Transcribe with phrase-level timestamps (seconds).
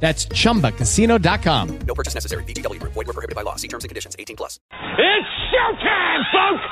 [0.00, 1.78] That's chumbacasino.com.
[1.80, 2.44] No purchase necessary.
[2.44, 2.92] VGW Group.
[2.92, 3.56] Void were prohibited by law.
[3.56, 4.14] See terms and conditions.
[4.18, 4.60] 18 plus.
[4.72, 6.64] It's showtime, folks!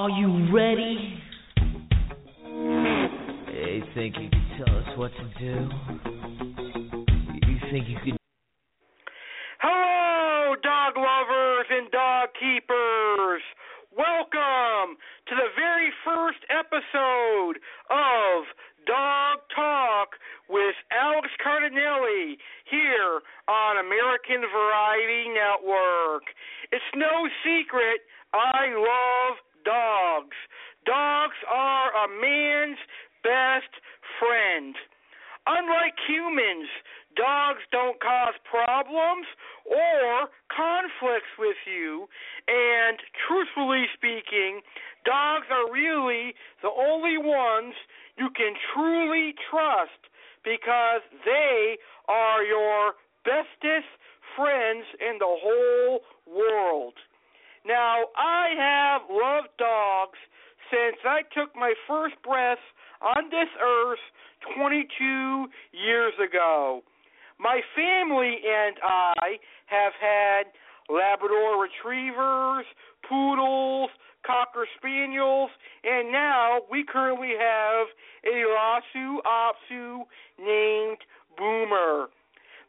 [0.00, 1.20] Are you ready?
[3.52, 5.68] Hey, think you can tell us what to do?
[7.44, 8.16] You think you can?
[9.60, 13.42] Hello, dog lovers and dog keepers.
[13.92, 14.96] Welcome
[15.28, 17.60] to the very first episode
[17.92, 18.48] of
[18.86, 20.16] Dog Talk
[20.48, 26.24] with Alex Cardinelli here on American Variety Network.
[26.72, 28.00] It's no secret
[28.32, 30.36] I love dogs.
[30.86, 32.78] Dogs are a man's
[33.22, 33.72] best
[34.18, 34.74] friend.
[35.46, 36.68] Unlike humans,
[37.16, 39.26] dogs don't cause problems
[39.64, 42.08] or conflicts with you,
[42.46, 44.60] and truthfully speaking,
[45.04, 47.74] dogs are really the only ones
[48.16, 50.12] you can truly trust
[50.44, 51.76] because they
[52.08, 52.94] are your
[53.24, 53.88] bestest
[54.36, 56.94] friends in the whole world.
[57.66, 60.18] Now, I have loved dogs
[60.70, 62.62] since I took my first breath
[63.02, 63.98] on this earth
[64.56, 66.82] 22 years ago.
[67.38, 70.44] My family and I have had
[70.88, 72.66] Labrador retrievers,
[73.08, 73.90] poodles,
[74.26, 75.50] cocker spaniels,
[75.84, 77.86] and now we currently have
[78.24, 80.04] a Lhasa Apso
[80.38, 80.98] named
[81.38, 82.08] Boomer.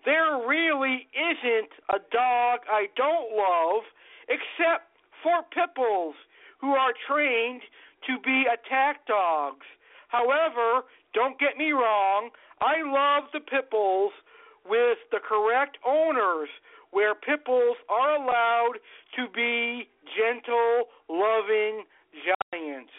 [0.05, 3.83] There really isn't a dog I don't love
[4.29, 4.91] except
[5.23, 6.15] for pit bulls
[6.59, 7.61] who are trained
[8.07, 9.65] to be attack dogs.
[10.09, 12.29] However, don't get me wrong,
[12.59, 14.11] I love the pit bulls
[14.67, 16.49] with the correct owners
[16.91, 18.75] where pit bulls are allowed
[19.15, 21.83] to be gentle, loving
[22.51, 22.91] giants.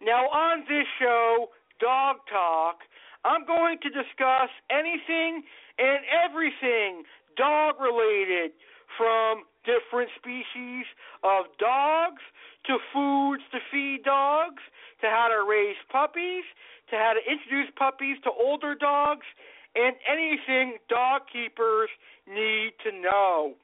[0.00, 1.48] Now, on this show,
[1.80, 2.80] Dog Talk,
[3.24, 5.42] I'm going to discuss anything
[5.78, 7.04] and everything
[7.36, 8.52] dog related
[8.96, 10.84] from different species
[11.24, 12.22] of dogs
[12.66, 14.62] to foods to feed dogs
[15.00, 16.44] to how to raise puppies
[16.90, 19.26] to how to introduce puppies to older dogs
[19.74, 21.90] and anything dog keepers
[22.28, 23.54] need to know.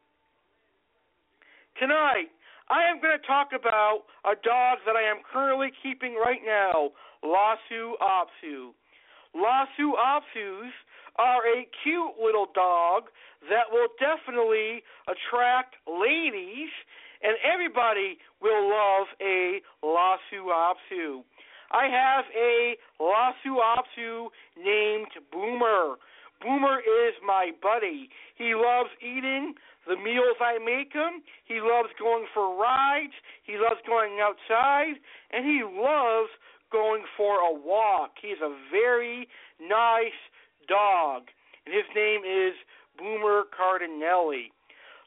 [1.78, 2.28] Tonight,
[2.69, 6.91] I am going to talk about a dog that I am currently keeping right now,
[7.22, 8.75] Lhasa Apso.
[9.34, 10.75] Lhasa Apsos
[11.16, 13.04] are a cute little dog
[13.48, 16.71] that will definitely attract ladies,
[17.22, 21.25] and everybody will love a Lhasa Apso.
[21.70, 25.97] I have a Lhasa Apso named Boomer.
[26.43, 28.09] Boomer is my buddy.
[28.37, 29.54] He loves eating
[29.87, 31.22] the meals I make him.
[31.44, 33.12] He loves going for rides.
[33.43, 34.97] He loves going outside,
[35.32, 36.31] and he loves
[36.72, 38.12] going for a walk.
[38.22, 39.29] He's a very
[39.61, 40.17] nice
[40.70, 41.26] dog,
[41.67, 42.55] and his name is
[42.94, 44.55] Boomer Cardinelli.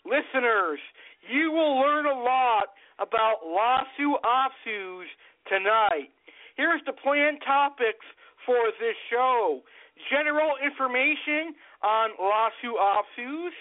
[0.03, 0.83] Listeners,
[1.31, 5.07] you will learn a lot about Lhasa Apsos
[5.47, 6.11] tonight.
[6.57, 8.03] Here's the planned topics
[8.45, 9.63] for this show
[10.11, 13.55] general information on Lhasa Apsos,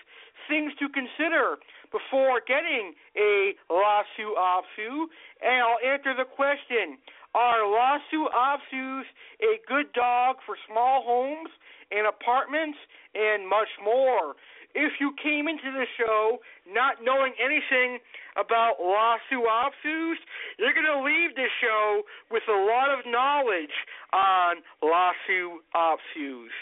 [0.48, 1.62] things to consider
[1.92, 5.06] before getting a Lhasa Apso,
[5.38, 6.98] and I'll answer the question
[7.34, 9.06] Are Lhasa Apsos
[9.38, 11.50] a good dog for small homes
[11.92, 12.78] and apartments
[13.14, 14.34] and much more?
[14.74, 18.00] If you came into the show not knowing anything
[18.40, 20.16] about Lhasa Apsos,
[20.58, 23.76] you're going to leave the show with a lot of knowledge
[24.12, 26.56] on Lhasa Apsos.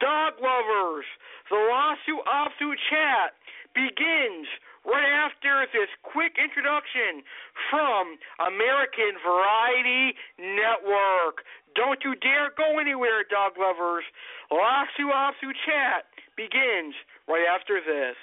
[0.00, 1.08] Dog lovers,
[1.48, 3.32] the Lhasa Apso chat
[3.74, 4.48] begins
[4.84, 7.20] right after this quick introduction
[7.68, 11.44] from American Variety Network.
[11.74, 14.04] Don't you dare go anywhere, dog lovers.
[14.50, 16.06] Lhasa Apso chat
[16.36, 16.94] begins
[17.28, 18.16] right after this.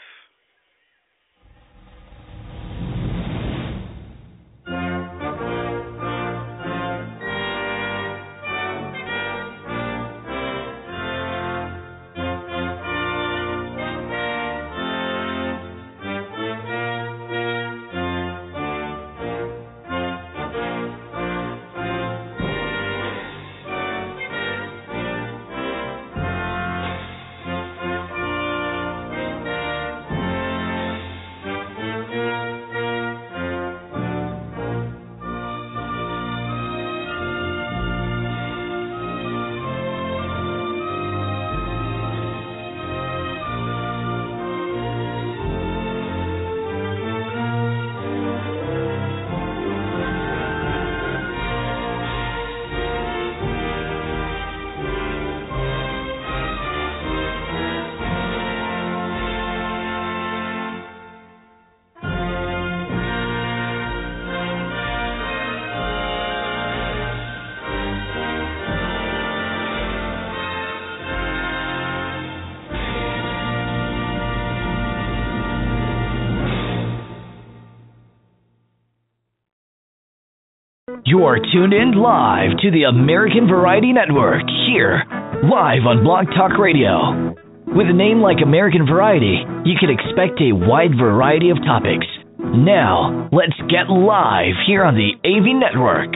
[81.27, 85.03] You are tuned in live to the American Variety Network here,
[85.44, 87.35] live on Blog Talk Radio.
[87.68, 92.07] With a name like American Variety, you can expect a wide variety of topics.
[92.39, 96.15] Now, let's get live here on the AV Network.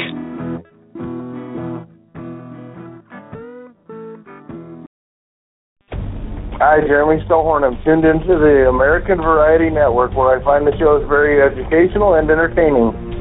[6.56, 7.68] Hi, Jeremy Stillhorn.
[7.68, 12.32] I'm tuned into the American Variety Network where I find the shows very educational and
[12.32, 13.12] entertaining.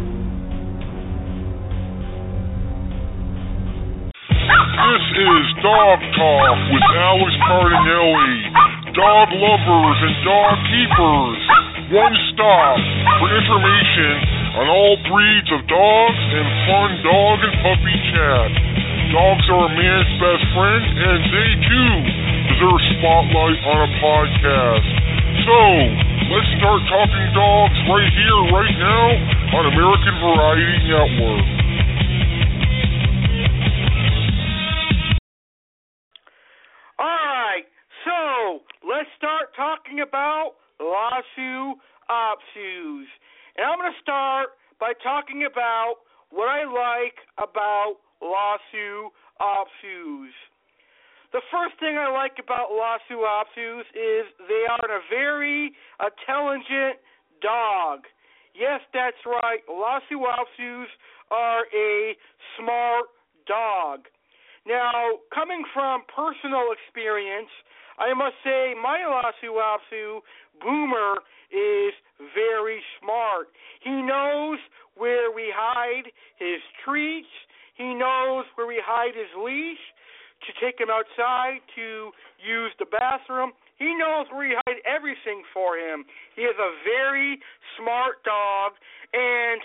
[4.91, 8.35] This is Dog Talk with Alex Cardinelli.
[8.91, 11.41] Dog lovers and dog keepers.
[11.95, 12.75] One stop
[13.23, 14.15] for information
[14.59, 18.51] on all breeds of dogs and fun dog and puppy chat.
[19.15, 21.93] Dogs are a man's best friend, and they too
[22.51, 24.91] deserve spotlight on a podcast.
[25.47, 25.59] So,
[26.35, 29.07] let's start talking dogs right here, right now
[29.55, 31.60] on American Variety Network.
[39.91, 41.75] Talking about Lhasa
[42.07, 43.11] Apsos.
[43.59, 49.11] And I'm going to start by talking about what I like about Lhasa
[49.43, 50.31] Apsos.
[51.33, 57.03] The first thing I like about Lhasa Apsos is they are a very intelligent
[57.43, 58.07] dog.
[58.55, 59.59] Yes, that's right.
[59.67, 60.87] Lhasa Apsos
[61.33, 62.15] are a
[62.57, 63.07] smart
[63.49, 64.07] dog.
[64.69, 67.51] Now, coming from personal experience,
[68.01, 70.25] I must say my Lhasa Apso
[70.61, 71.21] Boomer
[71.53, 71.93] is
[72.35, 73.49] very smart.
[73.85, 74.59] He knows
[74.97, 76.09] where we hide
[76.39, 77.29] his treats.
[77.77, 79.85] He knows where we hide his leash
[80.49, 83.53] to take him outside to use the bathroom.
[83.77, 86.05] He knows where we hide everything for him.
[86.37, 87.41] He is a very
[87.77, 88.73] smart dog,
[89.13, 89.61] and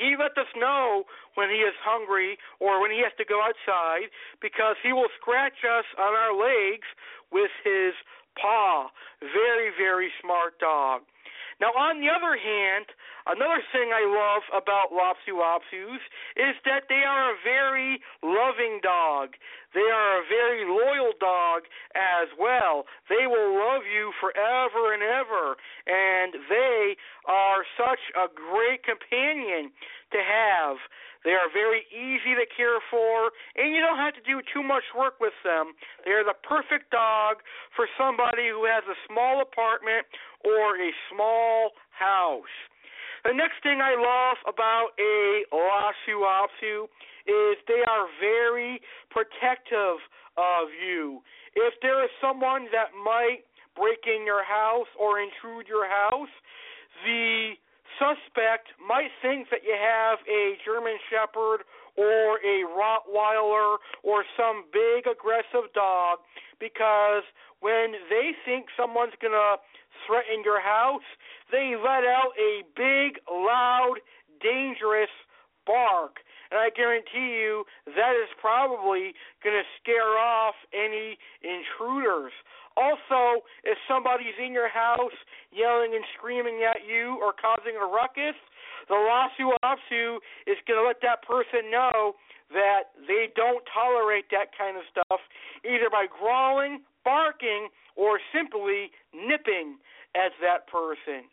[0.00, 1.04] he lets us know
[1.36, 4.08] when he is hungry or when he has to go outside
[4.40, 6.88] because he will scratch us on our legs
[7.30, 7.92] with his
[8.40, 8.88] paw.
[9.20, 11.02] Very, very smart dog.
[11.60, 12.88] Now, on the other hand,
[13.28, 16.00] another thing I love about Lhasa Apsos
[16.32, 19.36] is that they are a very loving dog.
[19.76, 22.88] They are a very loyal dog as well.
[23.12, 26.96] They will love you forever and ever, and they
[27.30, 29.70] are such a great companion
[30.10, 30.82] to have.
[31.22, 34.82] They are very easy to care for, and you don't have to do too much
[34.98, 35.78] work with them.
[36.02, 37.38] They are the perfect dog
[37.76, 40.10] for somebody who has a small apartment
[40.42, 42.56] or a small house.
[43.22, 46.88] The next thing I love about a Lhasa Apso
[47.28, 48.80] is they are very
[49.12, 50.00] protective
[50.40, 51.20] of you.
[51.54, 53.44] If there is someone that might
[53.76, 56.32] break in your house or intrude your house,
[57.04, 57.54] the
[57.98, 61.64] suspect might think that you have a German Shepherd
[61.96, 66.18] or a Rottweiler or some big aggressive dog
[66.58, 67.24] because
[67.60, 69.56] when they think someone's going to
[70.06, 71.04] threaten your house,
[71.52, 74.00] they let out a big, loud,
[74.40, 75.12] dangerous
[75.66, 76.24] bark.
[76.50, 79.14] And I guarantee you that is probably
[79.44, 82.32] going to scare off any intruders.
[82.80, 85.12] Also, if somebody's in your house
[85.52, 88.38] yelling and screaming at you or causing a ruckus,
[88.88, 90.16] the Lhasa Apso
[90.48, 92.16] is going to let that person know
[92.50, 95.20] that they don't tolerate that kind of stuff,
[95.62, 99.76] either by growling, barking, or simply nipping
[100.16, 101.28] at that person.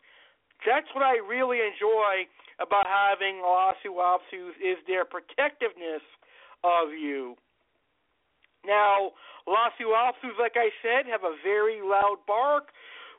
[0.68, 2.28] That's what I really enjoy
[2.60, 6.04] about having Lhasa Apsos is their protectiveness
[6.64, 7.38] of you.
[8.66, 9.16] Now,
[9.48, 9.88] Lhasa
[10.38, 12.76] like I said, have a very loud bark,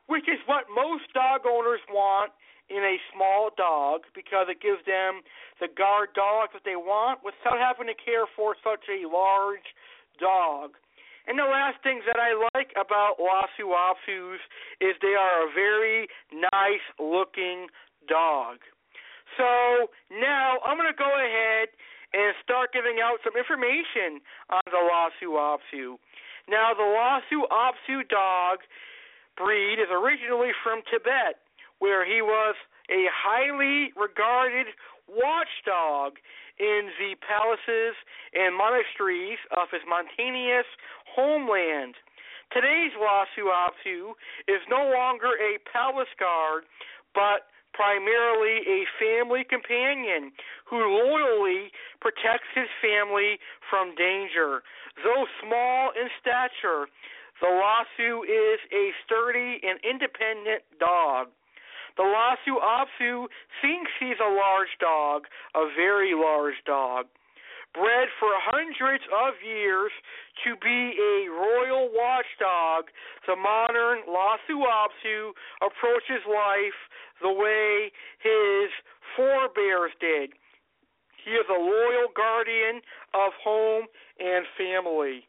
[0.06, 2.32] which is what most dog owners want
[2.68, 5.24] in a small dog because it gives them
[5.60, 9.72] the guard dog that they want without having to care for such a large
[10.20, 10.76] dog.
[11.26, 14.40] And the last things that I like about Lhasa Apsos
[14.80, 17.68] is they are a very nice looking
[18.08, 18.60] dog.
[19.36, 21.68] So now I'm going to go ahead
[22.12, 26.00] and start giving out some information on the Lhasa Apso.
[26.48, 28.64] Now, the Lhasa Apso dog
[29.36, 31.40] breed is originally from Tibet
[31.78, 32.56] where he was
[32.90, 34.66] a highly regarded
[35.06, 36.18] watchdog
[36.58, 37.94] in the palaces
[38.34, 40.66] and monasteries of his mountainous
[41.06, 41.94] homeland.
[42.52, 44.16] Today's Lhasa Apso
[44.48, 46.64] is no longer a palace guard,
[47.14, 50.32] but primarily a family companion
[50.66, 51.70] who loyally
[52.00, 53.38] protects his family
[53.70, 54.62] from danger.
[55.02, 56.88] Though small in stature,
[57.40, 61.28] the Lhasa is a sturdy and independent dog.
[61.96, 63.26] The Lhasa Apso
[63.62, 67.06] thinks he's a large dog, a very large dog.
[67.74, 69.92] Bred for hundreds of years
[70.44, 72.90] to be a royal watchdog,
[73.26, 76.80] the modern Lhasa Apso approaches life
[77.20, 78.70] the way his
[79.16, 80.32] forebears did.
[81.24, 82.80] He is a loyal guardian
[83.12, 83.84] of home
[84.18, 85.28] and family.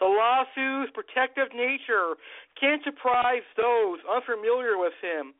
[0.00, 2.16] The Lhasa's protective nature
[2.58, 5.34] can't surprise those unfamiliar with him,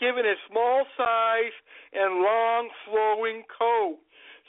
[0.00, 1.54] given his small size
[1.92, 3.98] and long flowing coat.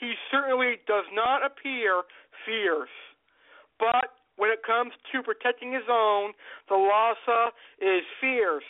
[0.00, 2.02] He certainly does not appear
[2.46, 2.88] fierce.
[3.78, 6.32] But when it comes to protecting his own,
[6.68, 8.64] the Lhasa is fierce,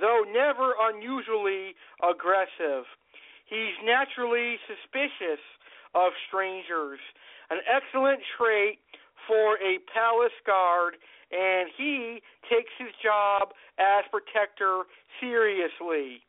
[0.00, 2.84] though never unusually aggressive.
[3.46, 5.42] He's naturally suspicious
[5.94, 6.98] of strangers,
[7.50, 8.80] an excellent trait
[9.28, 10.94] for a palace guard,
[11.30, 12.20] and he
[12.50, 14.82] takes his job as protector
[15.20, 16.26] seriously.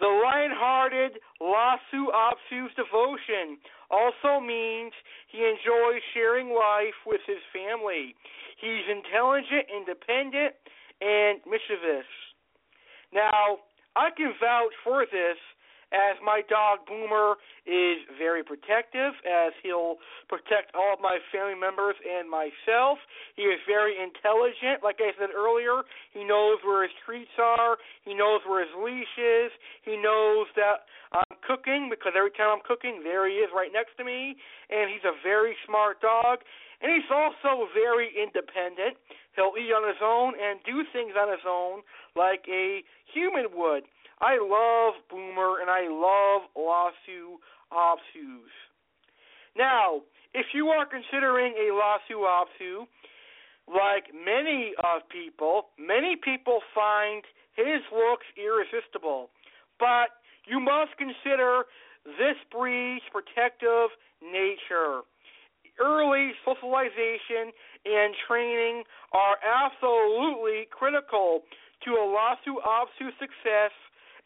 [0.00, 3.56] The lion-hearted Lhasa Apso's devotion
[3.90, 4.92] also means
[5.32, 8.14] he enjoys sharing life with his family.
[8.60, 10.52] He's intelligent, independent,
[11.00, 12.08] and mischievous.
[13.12, 13.64] Now,
[13.96, 15.40] I can vouch for this
[15.94, 21.94] as my dog Boomer is very protective, as he'll protect all of my family members
[22.02, 22.98] and myself.
[23.34, 24.82] He is very intelligent.
[24.82, 29.14] Like I said earlier, he knows where his treats are, he knows where his leash
[29.18, 29.50] is,
[29.86, 33.94] he knows that I'm cooking because every time I'm cooking, there he is right next
[33.98, 34.34] to me,
[34.70, 36.42] and he's a very smart dog.
[36.82, 39.00] And he's also very independent.
[39.32, 41.80] He'll eat on his own and do things on his own
[42.12, 43.84] like a human would.
[44.20, 47.36] I love Boomer and I love Lhasa
[47.72, 48.54] Apsos.
[49.56, 50.00] Now,
[50.34, 52.86] if you are considering a Lhasa Apso,
[53.68, 57.22] like many of people, many people find
[57.56, 59.28] his looks irresistible.
[59.78, 61.64] But you must consider
[62.04, 63.90] this breed's protective
[64.22, 65.02] nature.
[65.76, 67.52] Early socialization
[67.84, 71.42] and training are absolutely critical
[71.84, 73.72] to a Lhasa Apso success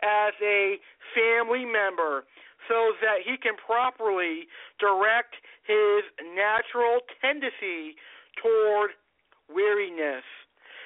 [0.02, 0.76] as a
[1.14, 2.24] family member
[2.68, 4.46] so that he can properly
[4.78, 5.34] direct
[5.66, 6.04] his
[6.36, 7.96] natural tendency
[8.38, 8.90] toward
[9.48, 10.24] weariness.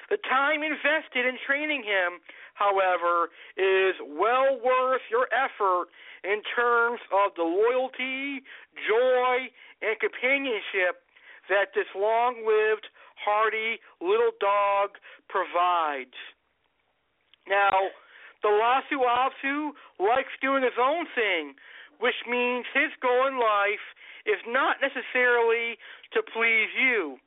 [0.09, 2.21] The time invested in training him,
[2.53, 5.89] however, is well worth your effort
[6.23, 8.41] in terms of the loyalty,
[8.85, 9.49] joy,
[9.81, 11.05] and companionship
[11.49, 14.97] that this long lived, hardy little dog
[15.29, 16.17] provides.
[17.47, 17.93] Now,
[18.45, 21.55] the Lhasa Apso likes doing his own thing,
[21.99, 23.81] which means his goal in life
[24.27, 25.77] is not necessarily
[26.13, 27.17] to please you.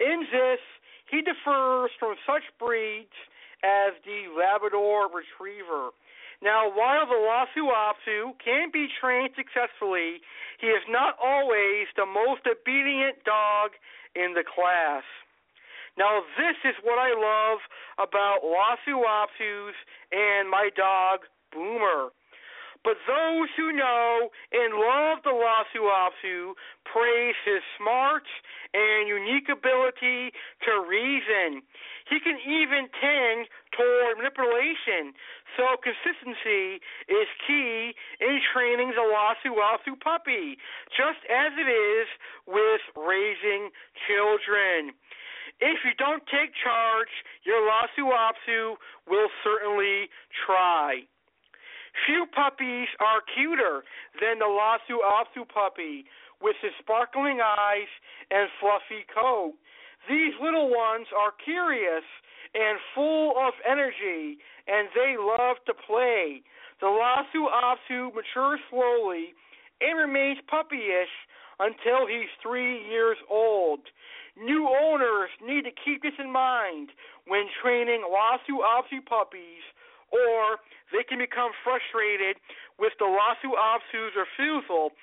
[0.00, 0.60] In this,
[1.10, 3.12] he differs from such breeds
[3.62, 5.90] as the Labrador Retriever
[6.44, 10.20] now, while the Lhasa Apso can be trained successfully,
[10.60, 13.72] he is not always the most obedient dog
[14.14, 15.02] in the class.
[15.96, 17.64] Now, this is what I love
[17.96, 19.72] about Lhasa Apsos
[20.12, 21.20] and my dog,
[21.50, 22.12] Boomer.
[22.84, 26.52] But those who know and love the Lhasa Apso
[26.84, 28.28] praise his smarts
[28.76, 30.36] and unique ability
[30.68, 31.64] to reason.
[32.12, 35.16] He can even tend toward manipulation,
[35.56, 40.60] so consistency is key in training the Lhasa Apso puppy,
[40.92, 42.08] just as it is
[42.44, 43.72] with raising
[44.04, 44.92] children.
[45.60, 47.08] If you don't take charge,
[47.48, 48.76] your Lhasa Apso
[49.08, 50.12] will certainly
[50.44, 51.08] try.
[52.06, 53.84] Few puppies are cuter
[54.20, 56.04] than the Lhasa Apso puppy
[56.42, 57.88] with his sparkling eyes
[58.30, 59.54] and fluffy coat.
[60.08, 62.04] These little ones are curious
[62.54, 66.42] and full of energy, and they love to play.
[66.80, 69.34] The Lhasa Apso matures slowly
[69.80, 71.10] and remains puppyish
[71.58, 73.80] until he's three years old.
[74.36, 76.90] New owners need to keep this in mind
[77.26, 79.62] when training Lhasa Apso puppies
[80.14, 80.62] or
[80.94, 82.38] they can become frustrated
[82.78, 84.94] with the Lhasa Apso's refusal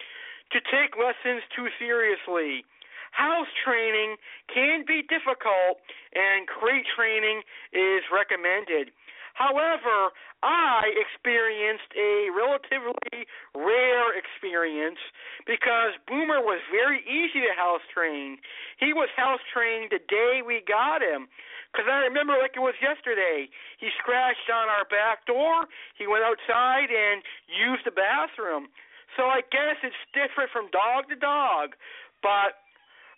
[0.56, 2.64] to take lessons too seriously.
[3.12, 4.16] House training
[4.48, 5.84] can be difficult,
[6.16, 7.44] and crate training
[7.76, 8.96] is recommended.
[9.34, 10.12] However,
[10.44, 15.00] I experienced a relatively rare experience
[15.46, 18.40] because Boomer was very easy to house train.
[18.80, 21.28] He was house trained the day we got him.
[21.72, 23.48] Because I remember like it was yesterday.
[23.80, 25.72] He scratched on our back door.
[25.96, 28.68] He went outside and used the bathroom.
[29.16, 31.80] So I guess it's different from dog to dog.
[32.20, 32.60] But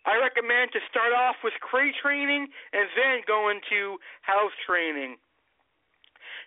[0.05, 5.17] I recommend to start off with crate training and then go into house training.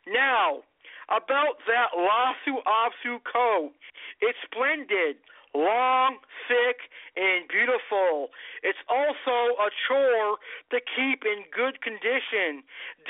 [0.07, 0.63] Now,
[1.09, 3.73] about that Lhasa Apso coat.
[4.21, 5.23] It's splendid
[5.57, 6.77] long, thick,
[7.17, 8.29] and beautiful.
[8.63, 10.37] It's also a chore
[10.71, 12.63] to keep in good condition.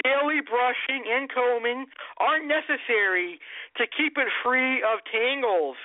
[0.06, 1.86] Daily brushing and combing
[2.18, 3.40] are necessary
[3.76, 5.76] to keep it free of tangles.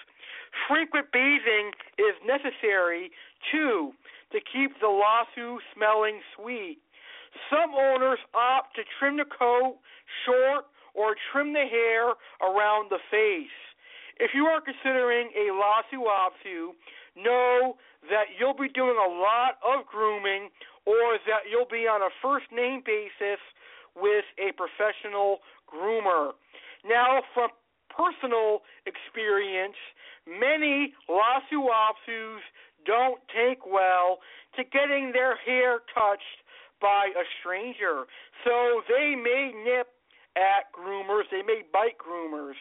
[0.67, 3.11] Frequent bathing is necessary,
[3.51, 3.91] too,
[4.31, 6.79] to keep the Lhasa smelling sweet.
[7.49, 9.79] Some owners opt to trim the coat
[10.25, 12.11] short or trim the hair
[12.43, 13.55] around the face.
[14.21, 16.77] If you are considering a Lhasa Apso,
[17.17, 17.73] know
[18.05, 20.53] that you'll be doing a lot of grooming
[20.85, 23.41] or that you'll be on a first name basis
[23.97, 26.37] with a professional groomer.
[26.85, 27.49] Now, from
[27.89, 29.77] personal experience,
[30.29, 32.45] many Lhasa Apsos
[32.85, 34.19] don't take well
[34.55, 36.45] to getting their hair touched
[36.79, 38.05] by a stranger.
[38.45, 39.89] So they may nip
[40.35, 41.23] at groomers.
[41.31, 42.55] They may bite groomers.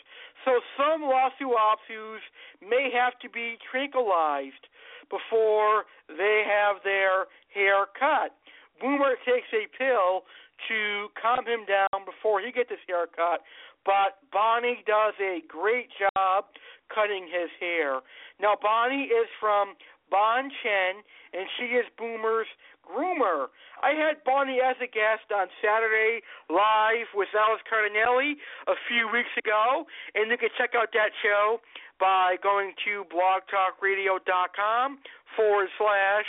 [0.45, 2.23] So some Lhasa Apsos
[2.61, 4.67] may have to be tranquilized
[5.11, 8.35] before they have their hair cut.
[8.81, 10.25] Boomer takes a pill
[10.69, 13.41] to calm him down before he gets his hair cut,
[13.85, 16.45] but Bonnie does a great job
[16.93, 18.01] cutting his hair.
[18.41, 19.75] Now Bonnie is from
[20.11, 22.51] Bon Chen, and she is Boomer's
[22.83, 23.47] groomer.
[23.83, 26.21] I had Bonnie as a guest on Saturday
[26.51, 28.35] live with Alice Cardinelli
[28.67, 31.61] a few weeks ago, and you can check out that show
[31.99, 34.99] by going to blogtalkradio.com
[35.37, 36.27] forward slash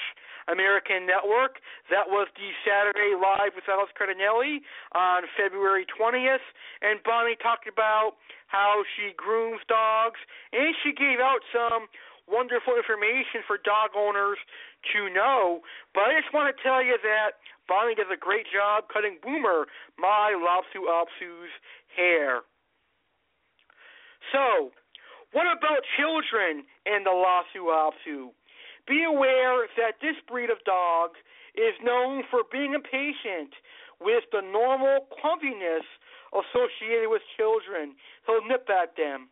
[0.51, 1.63] American Network.
[1.89, 4.61] That was the Saturday live with Alice Cardinelli
[4.93, 6.45] on February 20th,
[6.81, 10.19] and Bonnie talked about how she grooms dogs,
[10.51, 11.87] and she gave out some
[12.27, 14.37] wonderful information for dog owners
[14.93, 15.61] to know.
[15.93, 19.67] But I just want to tell you that Bonnie does a great job cutting Boomer,
[19.97, 21.53] my Lhasa Apso's
[21.95, 22.41] hair.
[24.31, 24.71] So,
[25.33, 28.35] what about children and the Lhasa Apso?
[28.87, 31.11] Be aware that this breed of dog
[31.55, 33.53] is known for being impatient
[33.99, 35.85] with the normal clumsiness
[36.33, 37.95] associated with children.
[38.25, 39.29] He'll nip at them.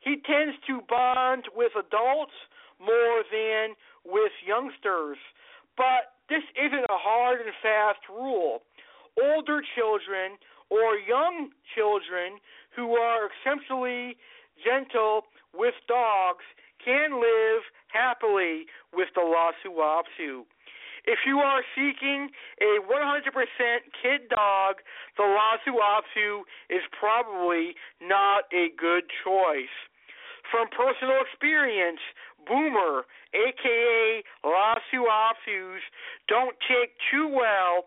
[0.00, 2.36] He tends to bond with adults
[2.80, 5.18] more than with youngsters.
[5.76, 8.62] But this isn't a hard and fast rule.
[9.20, 10.38] Older children
[10.70, 12.38] or young children
[12.74, 14.16] who are exceptionally
[14.64, 16.44] gentle with dogs
[16.84, 20.46] can live happily with the Lhasa Apso.
[21.06, 22.28] If you are seeking
[22.60, 23.32] a 100%
[24.02, 24.76] kid dog,
[25.16, 29.74] the Lhasa Apso is probably not a good choice.
[30.50, 32.00] From personal experience,
[32.46, 35.82] Boomer, aka Lhasa Apsos,
[36.28, 37.86] don't take too well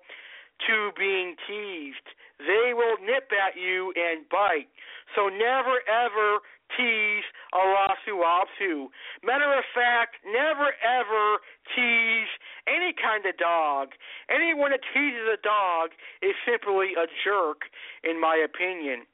[0.68, 2.08] to being teased.
[2.40, 4.72] They will nip at you and bite.
[5.16, 6.40] So never ever
[6.78, 8.88] tease a Lhasa Apso.
[9.24, 11.38] Matter of fact, never ever
[11.76, 12.32] tease
[12.68, 13.90] any kind of dog.
[14.30, 17.68] Anyone that teases a dog is simply a jerk,
[18.04, 19.06] in my opinion.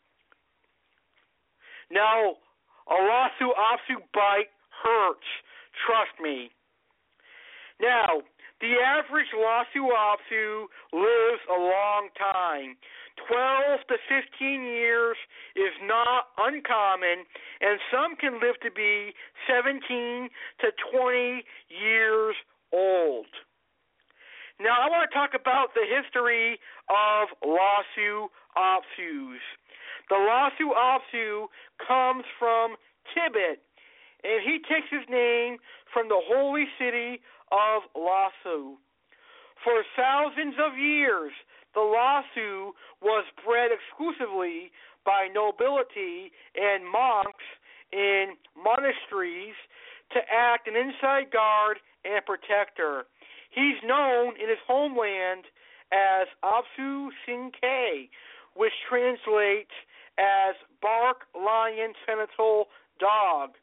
[1.92, 2.38] Now,
[2.90, 4.52] a Lhasa Apso bite
[4.84, 5.30] hurts.
[5.86, 6.52] Trust me.
[7.82, 8.22] Now,
[8.60, 12.76] the average Lhasa Apso lives a long time.
[13.28, 15.18] 12 to 15 years
[15.56, 17.26] is not uncommon,
[17.62, 19.12] and some can live to be
[19.48, 20.30] 17
[20.62, 22.36] to 20 years
[22.74, 23.28] old.
[24.60, 29.40] Now, I want to talk about the history of Lhasa Apsos.
[30.10, 31.48] The Lhasa Apso
[31.86, 32.76] comes from
[33.14, 33.62] Tibet,
[34.24, 35.58] and he takes his name
[35.94, 38.76] from the holy city of Lhasa.
[39.64, 41.32] For thousands of years,
[41.76, 44.72] the Lhasa was bred exclusively
[45.06, 47.46] by nobility and monks
[47.92, 49.56] in monasteries
[50.14, 53.06] to act an inside guard and protector.
[53.52, 55.46] He's known in his homeland
[55.92, 58.10] as Apsu Sinke,
[58.56, 59.74] which translates
[60.20, 62.68] as bark lion senatorial
[63.00, 63.56] dog.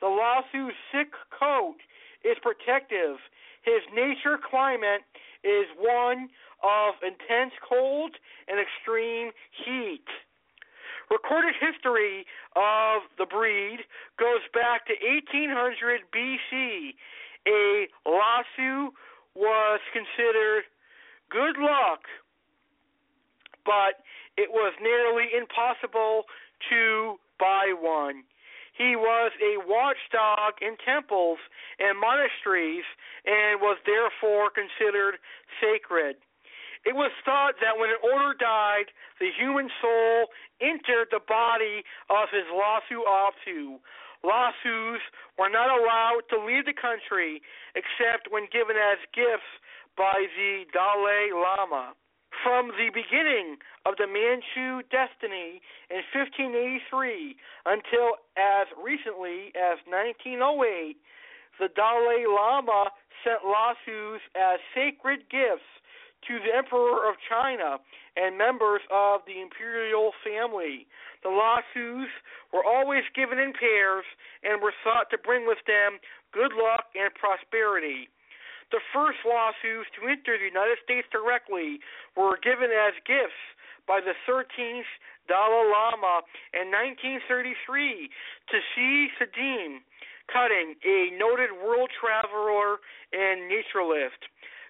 [0.00, 1.80] The Lhasa's thick coat
[2.22, 3.16] is protective.
[3.64, 5.02] His nature climate
[5.42, 6.28] is one
[6.62, 8.12] of intense cold
[8.46, 9.32] and extreme
[9.64, 10.06] heat.
[11.10, 13.78] Recorded history of the breed
[14.18, 16.94] goes back to 1800 BC.
[17.46, 18.90] A Lhasa
[19.34, 20.64] was considered
[21.30, 22.02] good luck,
[23.64, 24.02] but
[24.36, 26.24] it was nearly impossible
[26.70, 28.24] to buy one.
[28.76, 31.38] He was a watchdog in temples
[31.80, 32.84] and monasteries
[33.24, 35.16] and was therefore considered
[35.60, 36.16] sacred.
[36.84, 40.28] It was thought that when an order died, the human soul
[40.60, 43.80] entered the body of his Lhasa Apso.
[44.22, 45.02] Lhasas
[45.38, 47.40] were not allowed to leave the country
[47.74, 49.48] except when given as gifts
[49.96, 51.96] by the Dalai Lama.
[52.46, 53.58] From the beginning
[53.90, 55.58] of the Manchu dynasty
[55.90, 57.34] in 1583
[57.66, 60.94] until as recently as 1908,
[61.58, 62.94] the Dalai Lama
[63.26, 65.66] sent Lhasas as sacred gifts
[66.30, 67.82] to the Emperor of China
[68.14, 70.86] and members of the imperial family.
[71.26, 72.06] The Lhasas
[72.54, 74.06] were always given in pairs
[74.46, 75.98] and were thought to bring with them
[76.30, 78.06] good luck and prosperity.
[78.70, 81.78] The first Lhasas to enter the United States directly
[82.16, 83.38] were given as gifts
[83.86, 84.90] by the 13th
[85.28, 86.22] Dalai Lama
[86.54, 88.10] in 1933
[88.50, 89.08] to C.
[89.18, 89.82] Suydam
[90.26, 92.82] Cutting, a noted world traveler
[93.14, 94.18] and naturalist.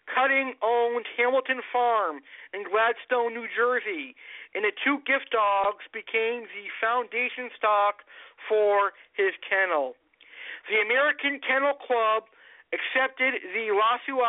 [0.04, 2.20] Cutting owned Hamilton Farm
[2.52, 4.14] in Gladstone, New Jersey,
[4.54, 8.04] and the two gift dogs became the foundation stock
[8.46, 9.96] for his kennel.
[10.68, 12.28] The American Kennel Club
[12.72, 14.22] accepted the Apso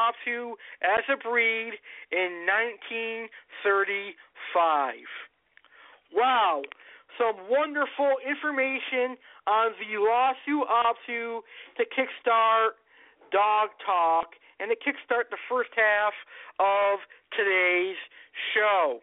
[0.81, 1.79] as a breed
[2.11, 4.95] in 1935.
[6.13, 6.61] Wow,
[7.17, 9.97] some wonderful information on the
[10.65, 11.41] Apso
[11.77, 12.75] to kickstart
[13.31, 16.13] Dog Talk and to kickstart the first half
[16.59, 16.99] of
[17.35, 17.97] today's
[18.53, 19.01] show.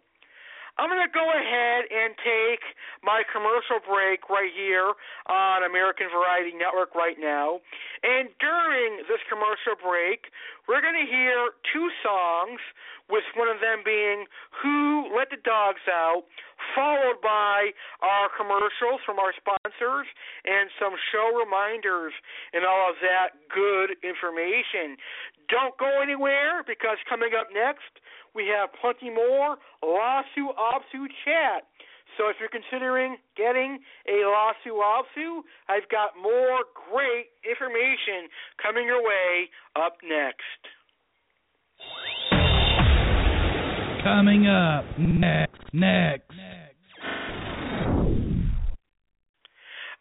[0.74, 2.62] I'm going to go ahead and take
[3.06, 4.90] my commercial break right here
[5.30, 7.62] on American Variety Network right now.
[8.02, 10.34] And during this commercial break,
[10.66, 12.58] we're going to hear two songs,
[13.10, 14.24] with one of them being
[14.62, 16.24] Who Let the Dogs Out,
[16.74, 17.70] followed by
[18.02, 20.06] our commercials from our sponsors
[20.44, 22.12] and some show reminders
[22.52, 24.98] and all of that good information.
[25.48, 28.02] Don't go anywhere because coming up next,
[28.34, 31.64] we have plenty more Lhasa Apso chat.
[32.18, 38.30] So if you're considering getting a Lhasa Apso, I've got more great information
[38.62, 40.62] coming your way up next.
[44.02, 46.43] Coming up next, next.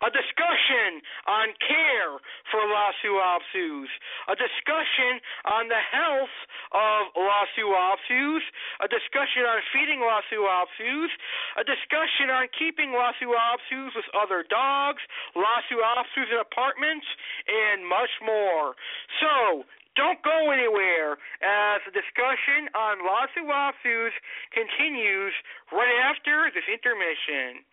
[0.03, 0.99] A discussion
[1.31, 2.19] on care
[2.51, 3.87] for Lhasa Apsos,
[4.27, 6.35] a discussion on the health
[6.75, 8.43] of Lhasa Apsos,
[8.83, 11.07] a discussion on feeding Lhasa Apsos,
[11.55, 14.99] a discussion on keeping Lhasa Apsos with other dogs,
[15.39, 17.07] Lhasa Apsos in apartments,
[17.47, 18.75] and much more.
[19.23, 19.63] So,
[19.95, 24.11] don't go anywhere as the discussion on Lhasa Apsos
[24.51, 25.31] continues
[25.71, 27.63] right after this intermission.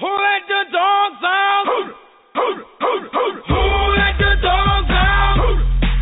[0.00, 1.64] Who let the dogs out?
[1.68, 2.48] Who
[4.00, 5.36] let the dogs out?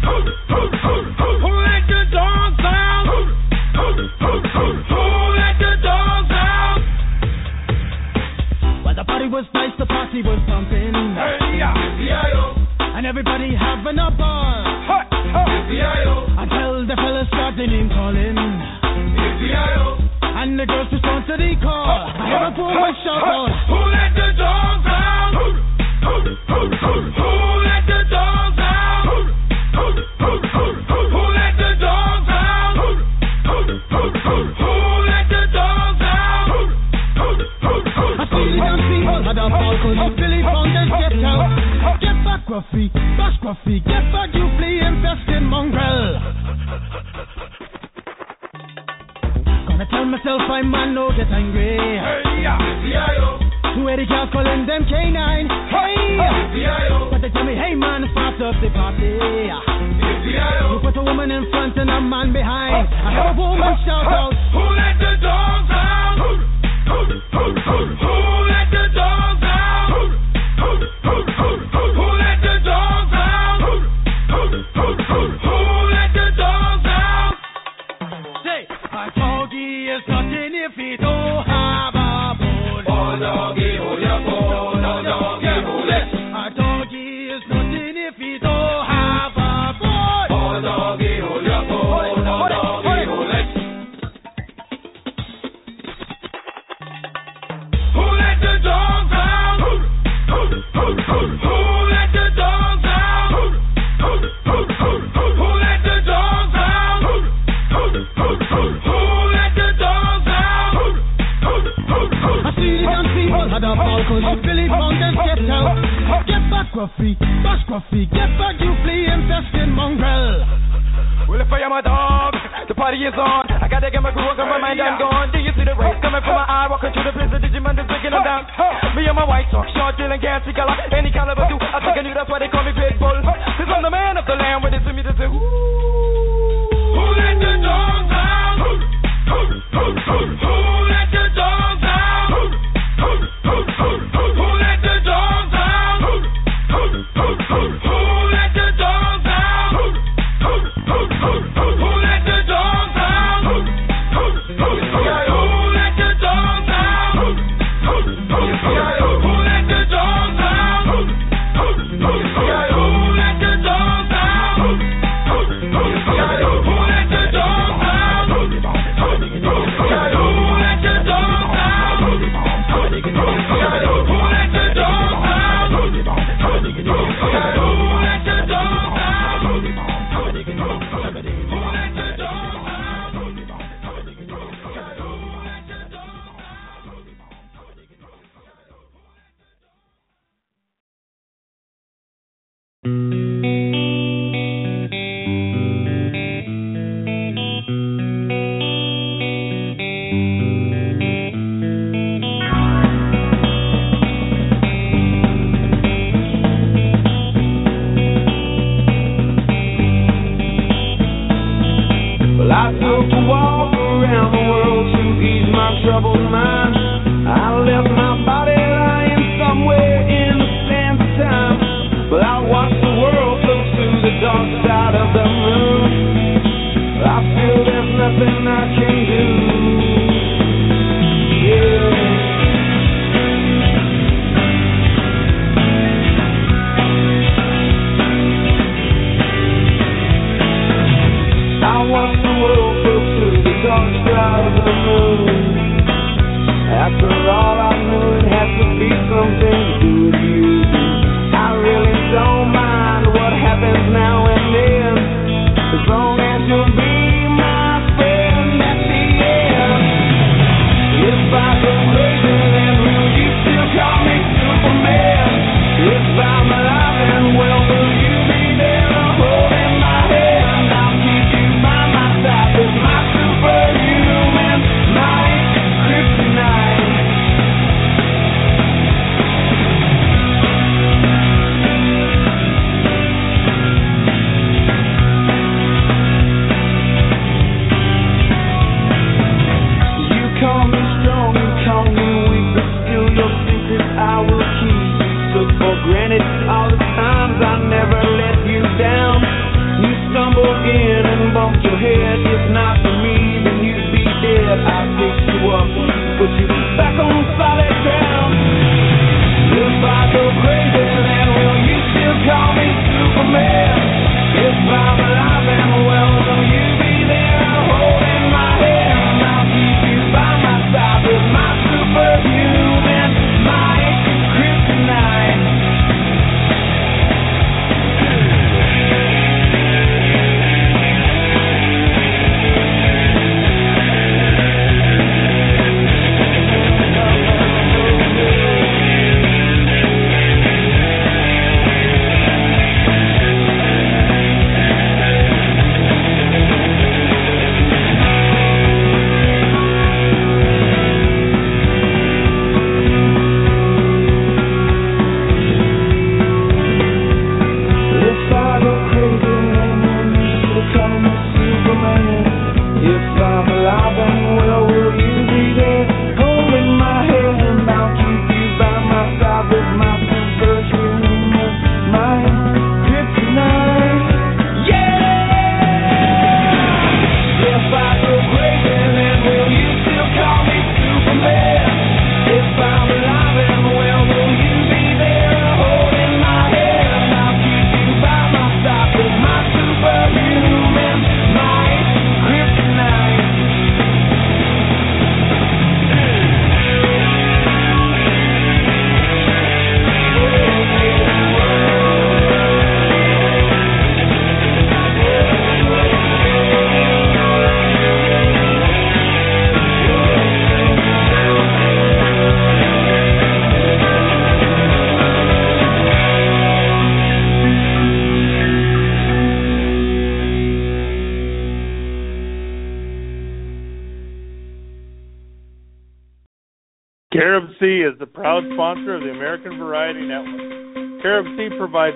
[0.06, 3.06] Who let the dogs out?
[3.74, 3.90] Who
[5.34, 6.80] let the dogs out?
[8.84, 10.94] Well, the party was nice, the party was pumping.
[10.94, 14.64] Hey, yeah, And everybody having a ball.
[15.68, 16.26] B.I.O.
[16.38, 18.36] Until the fellas start the name calling.
[20.38, 21.74] And the girls respond to the call.
[21.74, 23.50] I have a full my shout out.
[23.66, 25.34] Who let the dogs out?
[25.34, 25.46] Who,
[25.98, 26.14] who,
[26.46, 27.30] who, who, who
[27.66, 29.02] let the dogs out?
[29.02, 29.18] Who,
[29.74, 32.78] who, who, who, who, who let the dogs out?
[32.78, 34.42] Who, who, who,
[37.98, 41.50] who, I see the MC, Adam Falcon, Billy Fountain, get out.
[41.98, 42.86] Get back, Ruffy,
[43.18, 44.67] bash Ruffy, get back, you play.
[53.88, 55.16] Two Eddie cats calling them K9.
[55.72, 55.96] Hey!
[56.52, 57.08] B.I.O.
[57.10, 59.16] But they tell me, hey man, start up the party.
[60.28, 62.84] You put a woman in front and a man behind.
[62.84, 64.37] I hear a woman shout out.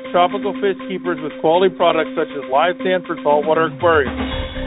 [0.08, 4.16] Tropical fish keepers with quality products such as live sand for saltwater aquariums,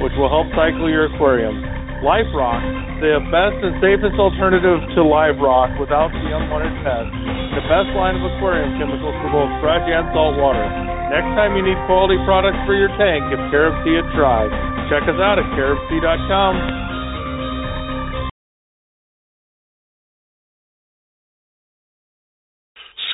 [0.05, 1.57] which will help cycle your aquarium.
[2.05, 2.61] Life Rock,
[3.01, 7.17] the best and safest alternative to live rock without the unwanted pests.
[7.57, 10.61] The best line of aquarium chemicals for both fresh and salt water.
[11.09, 14.45] Next time you need quality products for your tank, give Carib Sea a try.
[14.93, 16.94] Check us out at caribsea.com.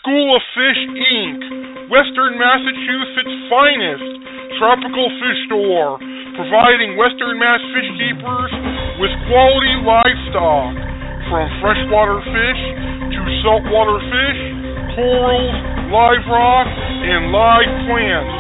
[0.02, 1.38] School of Fish Inc.,
[1.94, 4.10] Western Massachusetts' finest
[4.58, 6.02] tropical fish store,
[6.34, 8.50] providing Western Mass fish keepers
[8.98, 10.74] with quality livestock,
[11.30, 12.62] from freshwater fish
[13.14, 14.42] to saltwater fish,
[14.98, 15.54] corals,
[15.94, 16.66] live rock,
[17.06, 18.34] and live plants,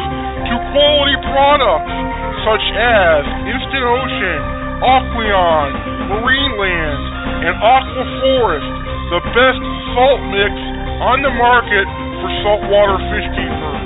[0.49, 1.93] to quality products
[2.41, 4.41] such as Instant Ocean,
[4.81, 5.69] Aqueon,
[6.09, 7.01] Marineland,
[7.45, 8.71] and Aqua Forest,
[9.13, 9.61] the best
[9.93, 10.70] salt mix
[11.01, 11.89] on the market
[12.21, 13.81] for saltwater fish keepers.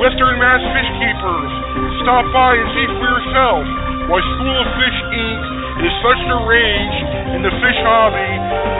[0.00, 1.52] Western Mass Fish Keepers,
[2.00, 3.64] stop by and see for yourself
[4.08, 5.40] why School of Fish Inc.
[5.84, 6.98] is such a rage
[7.36, 8.32] in the fish hobby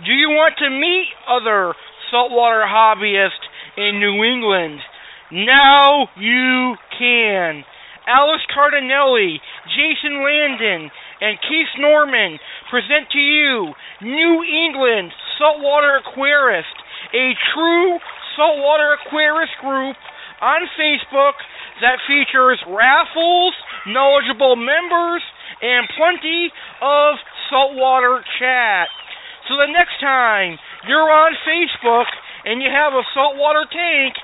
[0.00, 1.74] Do you want to meet other
[2.10, 3.44] saltwater hobbyists
[3.76, 4.80] in New England?
[5.30, 7.64] Now you can.
[8.08, 9.36] Alice Cardinelli,
[9.68, 16.76] Jason Landon, and Keith Norman present to you New England Saltwater Aquarist,
[17.12, 17.98] a true
[18.34, 19.96] saltwater aquarist group
[20.40, 21.36] on Facebook
[21.80, 23.54] that features raffles,
[23.86, 25.22] knowledgeable members,
[25.60, 27.14] and plenty of
[27.50, 28.88] saltwater chat.
[29.48, 32.06] So the next time you're on Facebook
[32.44, 34.14] and you have a saltwater tank,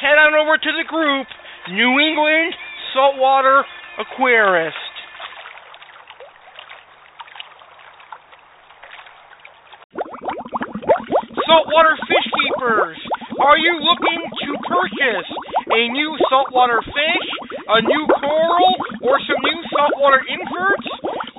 [0.00, 1.26] head on over to the group
[1.72, 2.52] New England
[2.92, 3.64] Saltwater
[3.98, 4.72] Aquarist.
[11.48, 12.98] Saltwater fish keepers,
[13.40, 15.30] are you looking to purchase
[15.72, 17.28] a new saltwater fish,
[17.68, 20.88] a new coral, or some new saltwater inverts?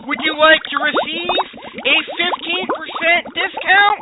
[0.08, 1.57] Would you like to receive
[1.88, 4.00] a 15% discount?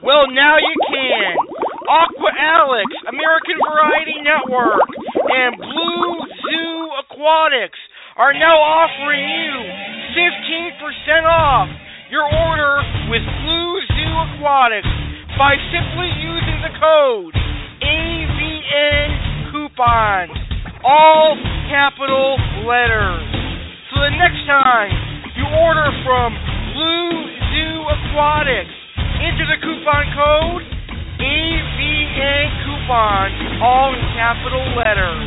[0.00, 1.36] Well, now you can.
[1.84, 4.88] Aqua Alex, American Variety Network,
[5.28, 6.72] and Blue Zoo
[7.04, 7.78] Aquatics
[8.16, 9.52] are now offering you
[10.16, 11.68] 15% off
[12.10, 12.80] your order
[13.12, 14.88] with Blue Zoo Aquatics
[15.36, 17.34] by simply using the code
[17.84, 19.08] AVN
[19.52, 20.32] coupon,
[20.82, 21.36] all
[21.68, 23.28] capital letters.
[23.92, 24.90] So the next time
[25.36, 26.45] you order from
[26.76, 27.08] Blue
[27.56, 28.76] Zoo Aquatics,
[29.24, 30.60] enter the coupon code
[31.24, 33.32] AVN coupon,
[33.64, 35.24] all in capital letters.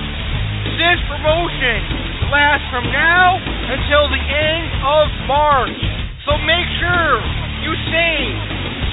[0.78, 5.82] This promotion lasts from now until the end of March.
[6.30, 7.18] So make sure
[7.66, 8.38] you save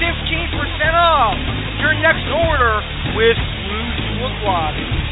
[0.01, 1.37] 15% off
[1.77, 2.81] your next order
[3.13, 5.06] with Blue Zoo Aquatics.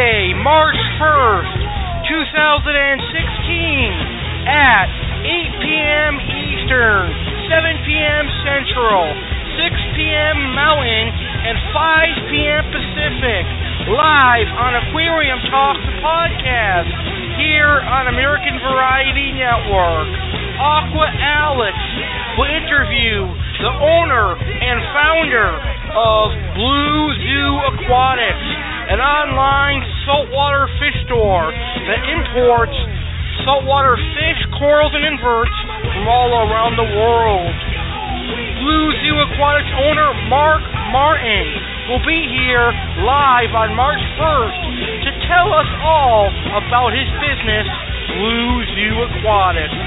[0.00, 1.60] Tuesday, March 1st,
[2.08, 4.88] 2016 at
[5.28, 6.16] 8 p.m.
[6.24, 7.12] Eastern,
[7.52, 8.24] 7 p.m.
[8.40, 9.12] Central,
[9.60, 10.56] 6 p.m.
[10.56, 11.12] Mountain,
[11.44, 12.64] and 5 p.m.
[12.72, 13.44] Pacific,
[13.92, 16.88] live on Aquarium Talks podcast
[17.36, 20.08] here on American Variety Network.
[20.64, 21.76] Aqua Alex
[22.40, 23.28] will interview
[23.60, 25.60] the owner and founder
[25.92, 28.48] of Blue Zoo Aquatics,
[28.88, 31.52] an online saltwater fish store
[31.88, 32.76] that imports
[33.44, 35.56] saltwater fish, corals, and inverts
[35.96, 37.54] from all around the world.
[38.60, 40.60] Blue Zoo Aquatics owner Mark
[40.92, 41.46] Martin
[41.88, 42.68] will be here
[43.02, 44.60] live on March 1st
[45.08, 47.66] to tell us all about his business,
[48.12, 49.78] Blue Zoo Aquatics.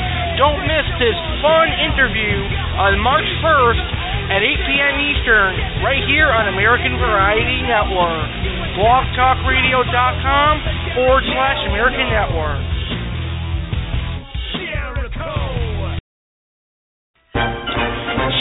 [0.41, 2.41] Don't miss this fun interview
[2.81, 3.85] on March 1st
[4.33, 4.95] at 8 p.m.
[4.97, 5.53] Eastern,
[5.85, 8.62] right here on American Variety Network.
[8.73, 10.53] BlogTalkRadio.com
[10.97, 12.57] forward slash American Network.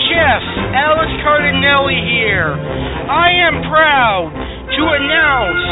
[0.08, 2.56] Chef Alex Cardinelli here.
[3.12, 5.64] I am proud to announce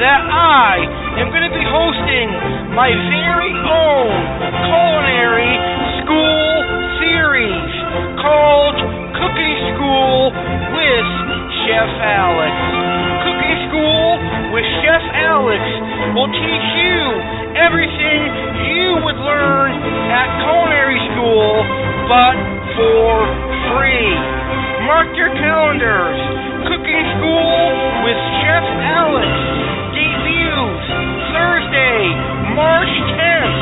[0.00, 2.32] that I am going to be hosting
[2.72, 4.16] my very own
[4.64, 5.52] culinary
[6.00, 6.48] school
[7.04, 7.68] series
[8.24, 8.80] called
[9.20, 10.32] Cooking School
[10.72, 11.06] with
[11.68, 12.85] Chef Alex.
[14.54, 15.62] With Chef Alex
[16.14, 16.98] will teach you
[17.58, 18.20] everything
[18.66, 19.72] you would learn
[20.12, 21.64] at culinary school,
[22.06, 22.34] but
[22.78, 23.26] for
[23.74, 24.10] free.
[24.86, 26.18] Mark your calendars.
[26.70, 27.58] Cooking School
[28.06, 29.30] with Chef Alex
[29.94, 30.86] debuts
[31.34, 32.02] Thursday,
[32.54, 33.58] March 10th,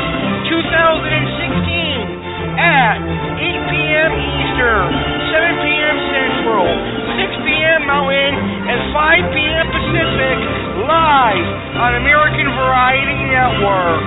[0.53, 2.97] 2016 at
[3.41, 4.11] 8 p.m.
[4.15, 4.89] Eastern,
[5.33, 5.97] 7 p.m.
[6.13, 6.69] Central,
[7.15, 7.87] 6 p.m.
[7.87, 8.33] Mountain,
[8.67, 9.65] and 5 p.m.
[9.71, 10.37] Pacific,
[10.83, 11.47] live
[11.79, 14.03] on American Variety Network.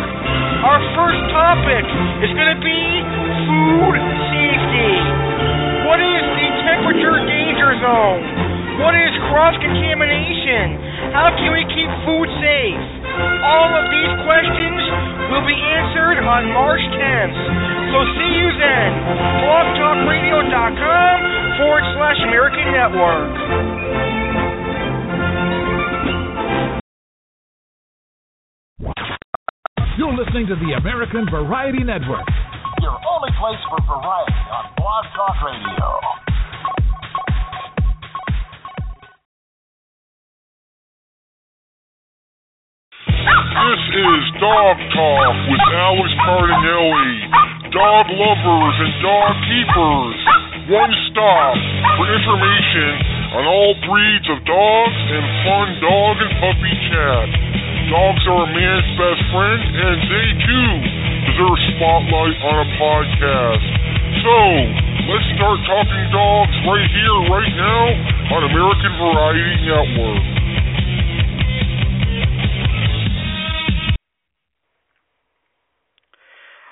[0.61, 1.88] Our first topic
[2.20, 2.82] is going to be
[3.48, 3.96] food
[4.28, 4.92] safety.
[5.88, 8.20] What is the temperature danger zone?
[8.84, 10.76] What is cross contamination?
[11.16, 12.84] How can we keep food safe?
[13.40, 14.67] All of these questions
[15.89, 17.32] will be answered on March 10th.
[17.93, 18.91] So see you then.
[19.41, 21.16] BlogTalkRadio.com
[21.57, 23.32] forward slash American Network.
[29.99, 32.28] You're listening to the American Variety Network.
[32.80, 36.28] Your only place for variety on Blog Talk Radio.
[43.59, 47.14] This is Dog Talk with Alex Cardinelli.
[47.74, 50.18] Dog lovers and dog keepers.
[50.70, 51.59] One stop
[51.98, 52.90] for information
[53.34, 57.26] on all breeds of dogs and fun dog and puppy chat.
[57.90, 60.70] Dogs are a man's best friend, and they too
[61.26, 63.64] deserve spotlight on a podcast.
[64.22, 64.38] So,
[65.11, 67.84] let's start talking dogs right here, right now
[68.38, 70.47] on American Variety Network.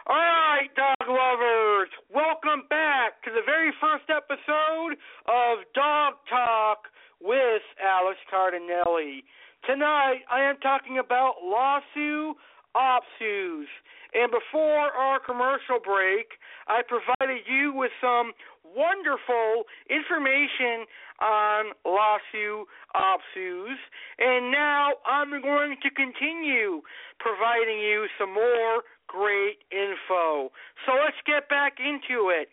[0.09, 4.95] All right, dog lovers, welcome back to the very first episode
[5.27, 6.87] of Dog Talk
[7.21, 9.27] with Alex Cardinelli.
[9.67, 12.39] Tonight, I am talking about Lhasa
[12.77, 13.67] Apsos.
[14.15, 16.39] And before our commercial break,
[16.69, 18.31] I provided you with some
[18.63, 20.87] wonderful information
[21.19, 22.63] on Lhasa
[22.95, 23.81] Apsos.
[24.23, 26.83] And now I'm going to continue
[27.19, 30.51] providing you some more great info.
[30.85, 32.49] So let's get back into it.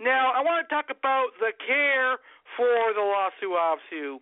[0.00, 2.18] Now, I want to talk about the care
[2.56, 4.20] for the Lhasa Apso.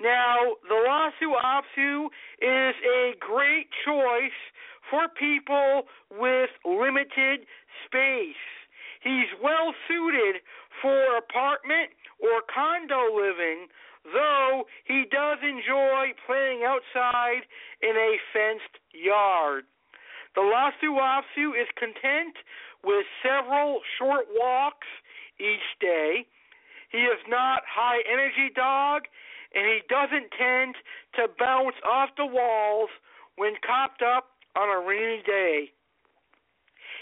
[0.00, 2.06] Now, the Lhasa Apso
[2.40, 4.38] is a great choice
[4.90, 7.46] for people with limited
[7.86, 8.46] space.
[9.02, 10.42] He's well suited
[10.80, 13.66] for apartment or condo living,
[14.04, 17.42] though he does enjoy playing outside
[17.82, 19.64] in a fenced yard.
[20.36, 22.36] The Lhasa Apso is content
[22.84, 24.86] with several short walks
[25.40, 26.26] each day.
[26.92, 29.08] He is not high energy dog
[29.54, 30.76] and he doesn't tend
[31.16, 32.90] to bounce off the walls
[33.36, 35.72] when copped up on a rainy day.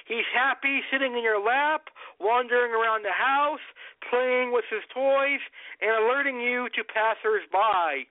[0.06, 1.88] He's happy sitting in your lap,
[2.20, 3.64] wandering around the house,
[4.10, 5.40] playing with his toys,
[5.80, 8.04] and alerting you to passers-by.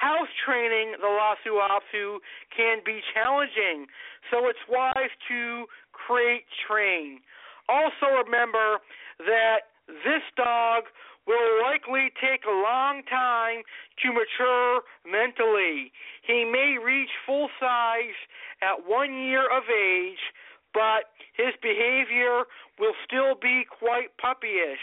[0.00, 2.24] House training the Lhasa Apso
[2.56, 3.84] can be challenging,
[4.32, 7.20] so it's wise to crate train.
[7.68, 8.80] Also remember
[9.28, 10.84] that this dog
[11.26, 13.60] will likely take a long time
[14.00, 15.92] to mature mentally.
[16.24, 18.16] He may reach full size
[18.62, 20.24] at one year of age,
[20.72, 22.44] but his behavior
[22.78, 24.82] will still be quite puppyish.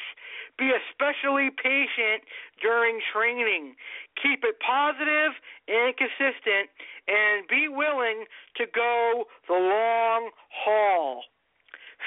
[0.57, 2.25] Be especially patient
[2.61, 3.75] during training.
[4.21, 6.69] Keep it positive and consistent,
[7.07, 8.25] and be willing
[8.57, 11.23] to go the long haul.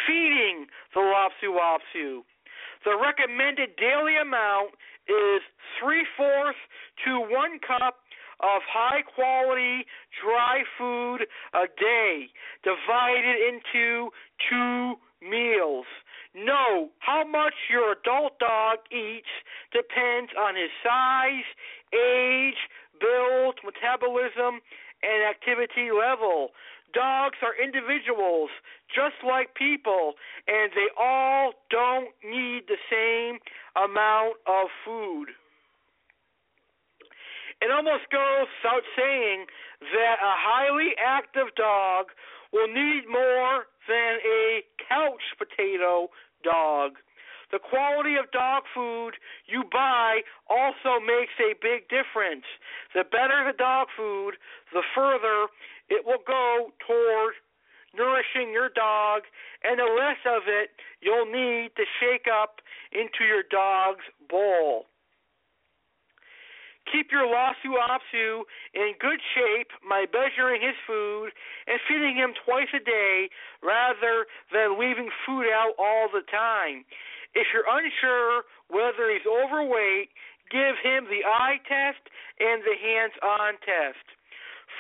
[0.07, 2.23] Feeding the Lhasa Apso.
[2.85, 4.73] The recommended daily amount
[5.09, 5.43] is
[5.79, 6.59] three fourths
[7.05, 8.00] to one cup
[8.43, 9.85] of high quality
[10.23, 12.29] dry food a day,
[12.63, 14.11] divided into
[14.49, 15.87] two meals.
[16.35, 19.31] Know how much your adult dog eats
[19.73, 21.49] depends on his size,
[21.93, 22.61] age,
[23.01, 24.61] build, metabolism,
[25.03, 26.51] and activity level.
[26.93, 28.51] Dogs are individuals,
[28.95, 30.15] just like people,
[30.47, 33.39] and they all don't need the same
[33.77, 35.29] amount of food.
[37.61, 39.47] It almost goes without saying
[39.93, 42.07] that a highly active dog
[42.53, 46.09] will need more than a couch potato
[46.43, 46.97] dog.
[47.53, 52.47] The quality of dog food you buy also makes a big difference.
[52.95, 54.35] The better the dog food,
[54.73, 55.49] the further
[55.89, 57.35] it will go toward
[57.97, 59.23] nourishing your dog,
[59.65, 60.71] and the less of it
[61.03, 64.87] you'll need to shake up into your dog's bowl.
[66.93, 68.43] Keep your Lhasa Apso
[68.75, 71.31] in good shape by measuring his food
[71.67, 73.31] and feeding him twice a day
[73.63, 76.85] rather than leaving food out all the time.
[77.35, 80.11] If you're unsure whether he's overweight,
[80.51, 82.03] give him the eye test
[82.43, 84.03] and the hands on test.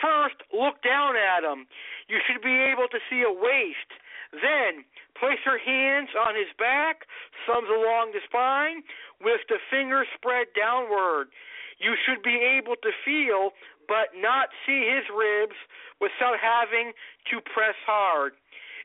[0.02, 1.66] First, look down at him.
[2.08, 3.90] You should be able to see a waist.
[4.32, 4.86] Then,
[5.18, 7.06] place your hands on his back,
[7.46, 8.82] thumbs along the spine,
[9.20, 11.28] with the fingers spread downward.
[11.80, 13.50] You should be able to feel
[13.88, 15.56] but not see his ribs
[16.00, 16.92] without having
[17.32, 18.32] to press hard.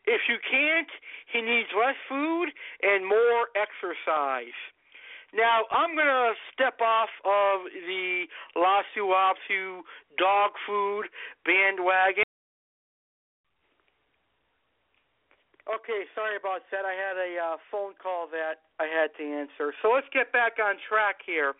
[0.07, 0.89] If you can't,
[1.31, 2.49] he needs less food
[2.81, 4.57] and more exercise.
[5.33, 8.25] Now, I'm going to step off of the
[8.55, 9.81] Lhasa Apso
[10.17, 11.11] dog food
[11.43, 12.23] bandwagon.
[15.65, 16.85] Okay, sorry about that.
[16.85, 19.73] I had a uh, phone call that I had to answer.
[19.81, 21.53] So let's get back on track here.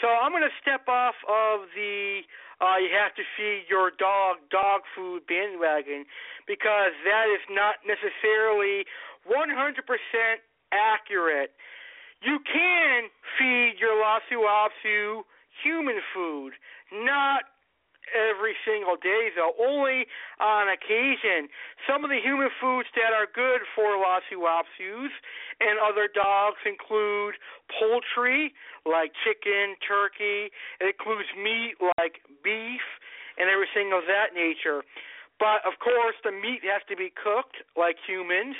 [0.00, 2.22] So I'm going to step off of the
[2.62, 6.06] uh, you have to feed your dog dog food bandwagon
[6.46, 8.86] because that is not necessarily
[9.26, 9.82] 100%
[10.70, 11.50] accurate.
[12.22, 15.22] You can feed your Lhasa Apso
[15.62, 16.54] human food,
[16.92, 17.42] not
[18.10, 20.06] every single day though, only
[20.40, 21.48] on occasion.
[21.86, 25.14] Some of the human foods that are good for Lhasa Apsos
[25.60, 27.38] and other dogs include
[27.70, 28.52] poultry
[28.84, 30.50] like chicken, turkey.
[30.82, 32.84] It includes meat like beef
[33.38, 34.82] and everything of that nature.
[35.38, 38.54] But of course, the meat has to be cooked like humans,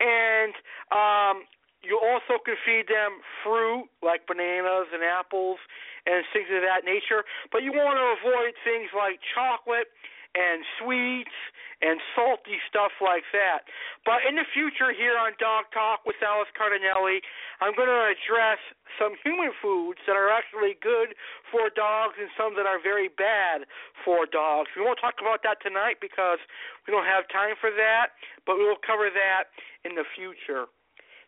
[0.00, 0.52] and
[0.92, 1.48] um,
[1.82, 5.58] you also can feed them fruit like bananas and apples
[6.06, 7.22] and things of that nature.
[7.52, 9.86] But you want to avoid things like chocolate
[10.34, 11.34] and sweets
[11.80, 13.64] and salty stuff like that.
[14.02, 17.22] But in the future, here on Dog Talk with Alex Cardinelli,
[17.62, 18.58] I'm going to address
[18.98, 21.14] some human foods that are actually good
[21.48, 23.64] for dogs and some that are very bad
[24.02, 24.68] for dogs.
[24.74, 26.42] We won't talk about that tonight because
[26.84, 29.54] we don't have time for that, but we will cover that
[29.86, 30.66] in the future.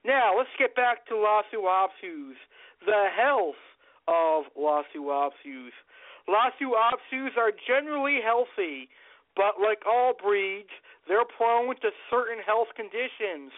[0.04, 2.38] Now, let's get back to Lhasa Apsos.
[2.86, 3.60] The health
[4.08, 5.74] of Lhasa Apsos.
[6.28, 8.88] Lhasa Apsos are generally healthy,
[9.36, 10.70] but like all breeds,
[11.06, 13.52] they're prone to certain health conditions.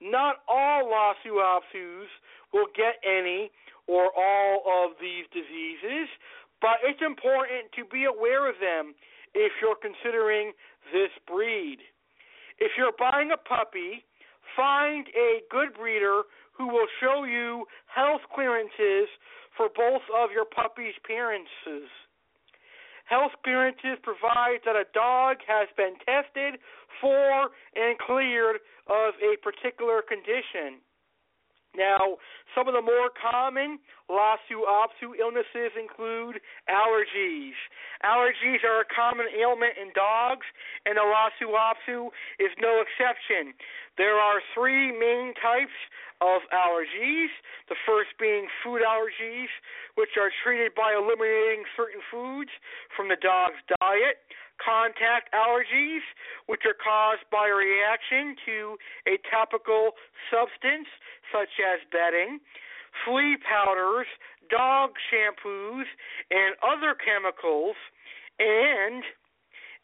[0.00, 2.10] Not all Lhasa Apsos
[2.52, 3.50] will get any
[3.86, 6.08] or all of these diseases,
[6.60, 8.94] but it's important to be aware of them
[9.34, 10.52] if you're considering
[10.92, 11.78] this breed.
[12.58, 14.04] If you're buying a puppy,
[14.56, 16.22] find a good breeder
[16.56, 19.08] who will show you health clearances
[19.56, 21.88] for both of your puppy's appearances.
[23.04, 26.58] Health clearances provide that a dog has been tested
[27.00, 28.56] for and cleared
[28.88, 30.82] of a particular condition.
[31.76, 32.16] Now,
[32.54, 37.58] some of the more common Lhasa Apso illnesses include allergies.
[38.02, 40.46] Allergies are a common ailment in dogs,
[40.86, 42.08] and the Lhasa Apso
[42.40, 43.52] is no exception.
[43.98, 45.76] There are three main types
[46.20, 47.32] of allergies.
[47.68, 49.52] The first being food allergies,
[49.96, 52.50] which are treated by eliminating certain foods
[52.96, 54.24] from the dog's diet.
[54.62, 56.04] Contact allergies,
[56.46, 58.76] which are caused by a reaction to
[59.06, 59.92] a topical
[60.30, 60.88] substance
[61.32, 62.40] such as bedding,
[63.04, 64.06] flea powders,
[64.50, 65.84] dog shampoos,
[66.30, 67.76] and other chemicals,
[68.38, 69.04] and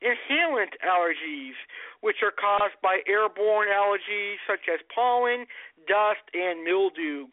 [0.02, 1.56] inhalant allergies,
[2.00, 5.46] which are caused by airborne allergies such as pollen,
[5.86, 7.26] dust, and mildew.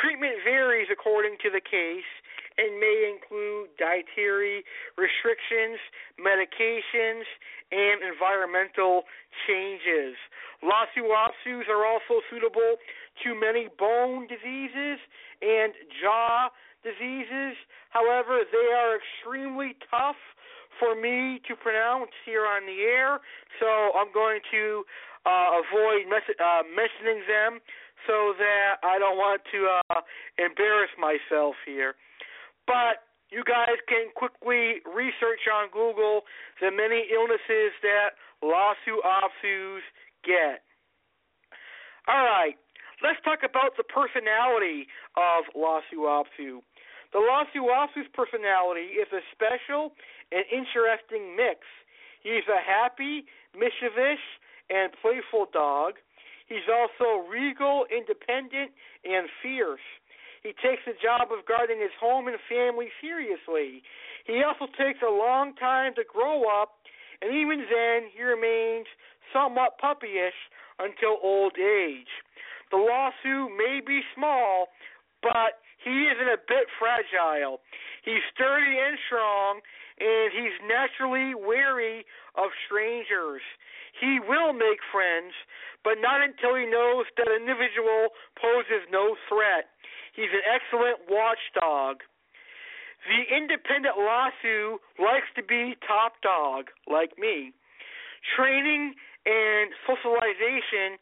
[0.00, 2.08] Treatment varies according to the case
[2.58, 4.62] and may include dietary
[4.96, 5.78] restrictions,
[6.20, 7.26] medications,
[7.72, 9.02] and environmental
[9.46, 10.14] changes.
[10.62, 12.78] Lhasa Apsos are also suitable
[13.22, 14.98] to many bone diseases
[15.42, 16.48] and jaw
[16.82, 17.56] diseases.
[17.90, 20.20] However, they are extremely tough
[20.78, 23.20] for me to pronounce here on the air,
[23.60, 24.84] so I'm going to
[25.26, 27.60] uh, avoid mes- uh, mentioning them
[28.06, 30.00] so that I don't want to uh,
[30.38, 31.94] embarrass myself here.
[32.66, 36.22] But you guys can quickly research on Google
[36.60, 39.84] the many illnesses that Lhasa Apsos
[40.24, 40.62] get.
[42.06, 42.54] All right,
[43.02, 44.86] let's talk about the personality
[45.16, 46.60] of Lhasa Apso.
[47.12, 49.92] The Lhasa Apso's personality is a special
[50.32, 51.64] and interesting mix.
[52.22, 53.24] He's a happy,
[53.56, 54.20] mischievous,
[54.70, 55.94] and playful dog.
[56.46, 58.72] He's also regal, independent,
[59.04, 59.84] and fierce.
[60.44, 63.80] He takes the job of guarding his home and family seriously.
[64.28, 66.76] He also takes a long time to grow up,
[67.24, 68.84] and even then, he remains
[69.32, 70.36] somewhat puppyish
[70.78, 72.12] until old age.
[72.70, 74.68] The Lhasa may be small,
[75.22, 77.60] but he isn't a bit fragile.
[78.04, 79.60] He's sturdy and strong,
[79.96, 82.04] and he's naturally wary
[82.36, 83.40] of strangers.
[83.96, 85.32] He will make friends,
[85.84, 89.72] but not until he knows that an individual poses no threat.
[90.14, 92.06] He's an excellent watchdog.
[93.04, 97.52] The independent Lhasa likes to be top dog, like me.
[98.36, 98.94] Training
[99.26, 100.96] and socialization,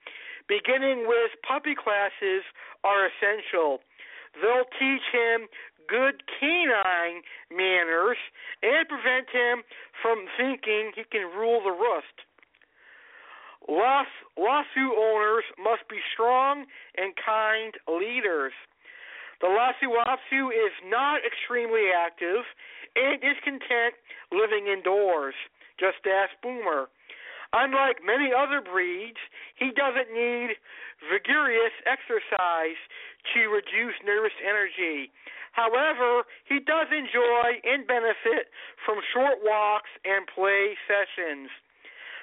[0.49, 2.43] beginning with puppy classes,
[2.83, 3.79] are essential.
[4.41, 5.47] They'll teach him
[5.87, 8.17] good canine manners
[8.63, 9.63] and prevent him
[10.01, 12.17] from thinking he can rule the roost.
[13.69, 16.65] Las, Lhasa owners must be strong
[16.97, 18.53] and kind leaders.
[19.43, 22.47] The Lhasa Apso is not extremely active
[22.95, 23.99] and is content
[24.31, 25.35] living indoors.
[25.83, 26.87] Just ask Boomer.
[27.53, 29.19] Unlike many other breeds,
[29.59, 30.57] he doesn't need
[31.11, 32.79] vigorous exercise
[33.35, 35.11] to reduce nervous energy.
[35.53, 38.49] However, he does enjoy and benefit
[38.87, 41.51] from short walks and play sessions.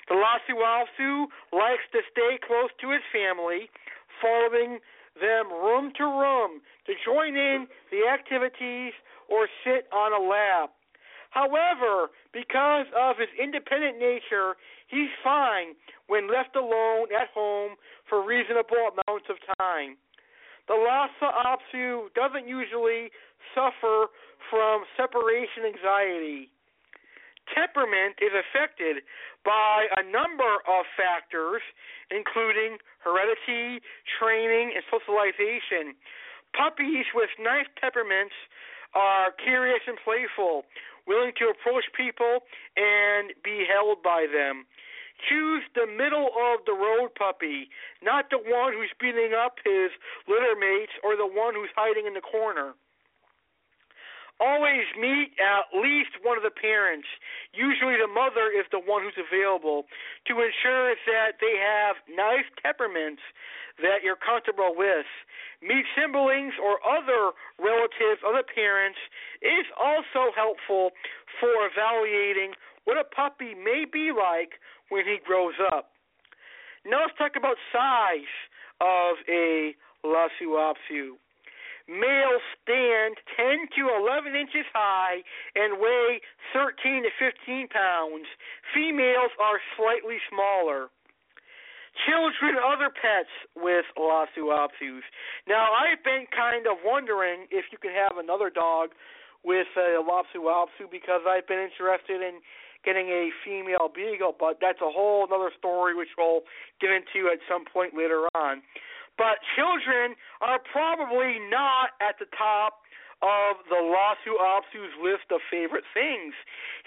[0.07, 3.69] The Lhasa Apso likes to stay close to his family,
[4.17, 4.79] following
[5.19, 8.93] them room to room to join in the activities
[9.27, 10.71] or sit on a lap.
[11.29, 14.57] However, because of his independent nature,
[14.87, 17.77] he's fine when left alone at home
[18.09, 19.97] for reasonable amounts of time.
[20.67, 23.09] The Lhasa Apso doesn't usually
[23.53, 24.07] suffer
[24.49, 26.49] from separation anxiety.
[27.55, 29.01] Temperament is affected
[29.45, 31.61] by a number of factors,
[32.11, 33.81] including heredity,
[34.19, 35.95] training, and socialization.
[36.53, 38.35] Puppies with nice temperaments
[38.93, 40.65] are curious and playful,
[41.05, 42.45] willing to approach people
[42.77, 44.65] and be held by them.
[45.27, 47.69] Choose the middle of the road puppy,
[48.01, 49.91] not the one who's beating up his
[50.27, 52.73] litter mates or the one who's hiding in the corner.
[54.39, 57.07] Always meet at least one of the parents.
[57.51, 59.83] Usually the mother is the one who's available
[60.31, 63.19] to ensure that they have nice temperaments
[63.83, 65.07] that you're comfortable with.
[65.59, 68.99] Meet siblings or other relatives of the parents
[69.43, 70.95] is also helpful
[71.43, 72.55] for evaluating
[72.87, 74.55] what a puppy may be like
[74.87, 75.91] when he grows up.
[76.87, 78.31] Now let's talk about size
[78.79, 79.75] of a
[80.05, 81.19] Apso.
[81.89, 85.25] Males stand 10 to 11 inches high
[85.57, 86.21] and weigh
[86.53, 88.29] 13 to 15 pounds.
[88.73, 90.93] Females are slightly smaller.
[92.05, 95.03] children, other pets with Lhasa Apsos.
[95.47, 98.93] Now, I've been kind of wondering if you can have another dog
[99.43, 102.39] with a Lhasa Apso because I've been interested in
[102.85, 106.41] getting a female beagle, but that's a whole other story which we'll
[106.79, 108.61] get into at some point later on.
[109.19, 112.87] But children are probably not at the top
[113.19, 116.31] of the Lhasa Apso's list of favorite things.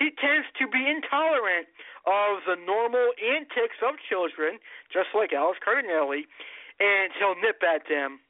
[0.01, 1.69] He tends to be intolerant
[2.09, 4.57] of the normal antics of children,
[4.89, 6.25] just like Alex Cardinelli,
[6.81, 8.25] and he'll nip at them.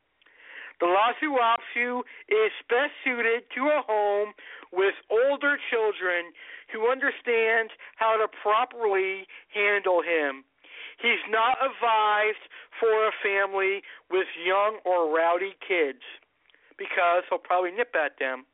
[0.83, 4.35] The Lhasa Apso is best suited to a home
[4.73, 6.35] with older children
[6.75, 7.71] who understand
[8.03, 10.43] how to properly handle him.
[11.03, 12.47] He's not advised
[12.79, 16.07] for a family with young or rowdy kids
[16.79, 18.47] because he'll probably nip at them.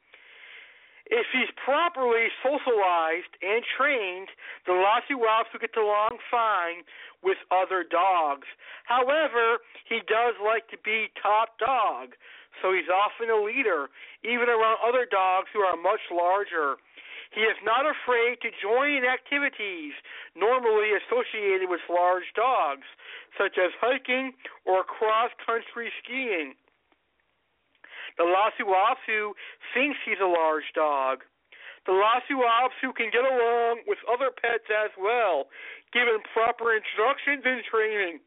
[1.09, 4.29] If he's properly socialized and trained,
[4.69, 6.85] the Lhasa Apso will get along fine
[7.23, 8.47] with other dogs.
[8.85, 12.13] However, he does like to be top dog,
[12.61, 13.89] so he's often a leader,
[14.21, 16.77] even around other dogs who are much larger.
[17.31, 19.93] He is not afraid to join activities
[20.35, 22.87] normally associated with large dogs,
[23.37, 24.33] such as hiking
[24.65, 26.55] or cross country skiing.
[28.17, 29.33] The Lhasa Apso
[29.75, 31.23] thinks he's a large dog.
[31.87, 35.47] The Lhasa Apso can get along with other pets as well,
[35.93, 38.21] given proper instructions and training.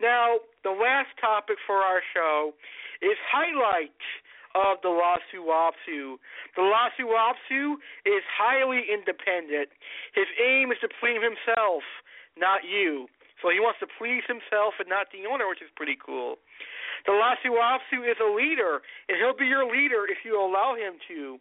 [0.00, 2.54] Now, the last topic for our show
[3.02, 4.06] is highlights
[4.54, 6.16] of the Lhasa Apso.
[6.56, 7.76] The Lhasa Apso
[8.06, 9.68] is highly independent.
[10.14, 11.82] His aim is to please himself,
[12.36, 13.08] not you.
[13.42, 16.42] So he wants to please himself and not the owner, which is pretty cool.
[17.06, 20.98] The Lhasa Apso is a leader, and he'll be your leader if you allow him
[21.06, 21.38] to.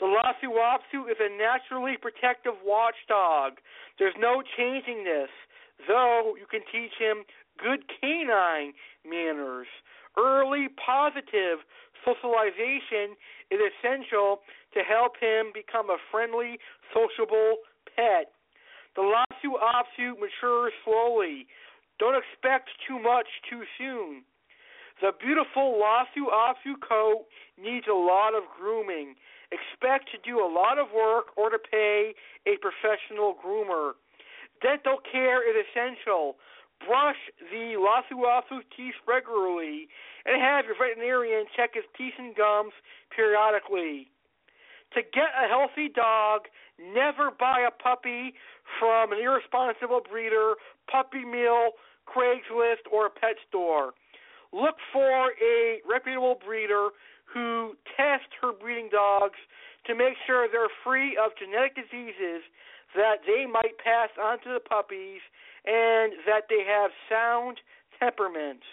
[0.00, 3.60] The Lhasa Apso is a naturally protective watchdog.
[3.98, 5.28] There's no changing this,
[5.86, 7.26] though you can teach him
[7.58, 8.72] good canine
[9.04, 9.66] manners.
[10.16, 11.66] Early positive
[12.04, 13.16] socialization
[13.50, 14.40] is essential
[14.74, 16.58] to help him become a friendly,
[16.92, 17.64] sociable
[17.96, 18.32] pet.
[18.96, 21.46] The Lhasa Apso matures slowly.
[21.98, 24.22] Don't expect too much too soon.
[25.00, 27.26] The beautiful Lhasa Apso coat
[27.60, 29.14] needs a lot of grooming.
[29.50, 32.14] Expect to do a lot of work or to pay
[32.46, 33.92] a professional groomer.
[34.60, 36.36] Dental care is essential.
[36.86, 37.18] Brush
[37.52, 39.88] the Lhasa Apso teeth regularly
[40.24, 42.72] and have your veterinarian check his teeth and gums
[43.14, 44.10] periodically.
[44.94, 46.48] To get a healthy dog,
[46.80, 48.32] never buy a puppy
[48.78, 50.54] from an irresponsible breeder,
[50.90, 51.76] puppy mill,
[52.08, 53.92] Craigslist, or a pet store.
[54.52, 56.88] Look for a reputable breeder
[57.26, 59.36] who tests her breeding dogs
[59.86, 62.40] to make sure they're free of genetic diseases
[62.96, 65.20] that they might pass on to the puppies
[65.68, 67.60] and that they have sound
[68.00, 68.64] temperaments.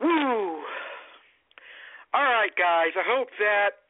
[0.00, 0.62] Woo!
[2.14, 3.82] All right, guys, I hope that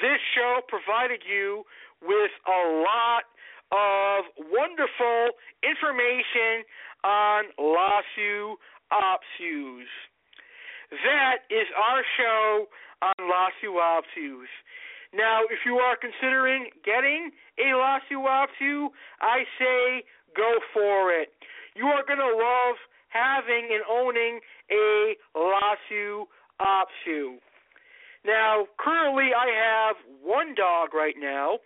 [0.00, 1.64] this show provided you
[2.00, 3.26] with a lot
[3.70, 6.62] of wonderful information
[7.04, 8.54] on Lhasa
[8.92, 9.90] Apsos.
[10.90, 12.66] That is our show
[13.02, 14.48] on Lhasa Apsos.
[15.12, 18.88] Now, if you are considering getting a Lhasa Apso,
[19.20, 20.04] I say
[20.36, 21.32] go for it.
[21.74, 22.76] You are going to love
[23.08, 26.24] having and owning a Lhasa
[26.60, 27.38] Apso.
[28.24, 31.58] Now, currently I have one dog right now,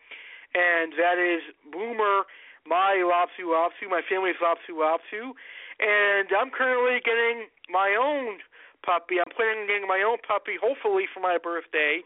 [0.54, 1.42] and that is
[1.72, 2.28] Boomer,
[2.66, 5.32] my Lhasa Apso, my family's Lhasa Apso,
[5.80, 8.38] and I'm currently getting my own
[8.84, 9.18] puppy.
[9.18, 12.02] I'm planning on getting my own puppy, hopefully for my birthday,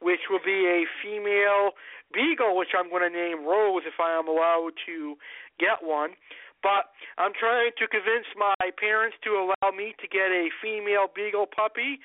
[0.00, 1.76] which will be a female
[2.12, 5.16] beagle, which I'm going to name Rose if I am allowed to
[5.58, 6.14] get one.
[6.62, 11.50] But I'm trying to convince my parents to allow me to get a female beagle
[11.50, 11.98] puppy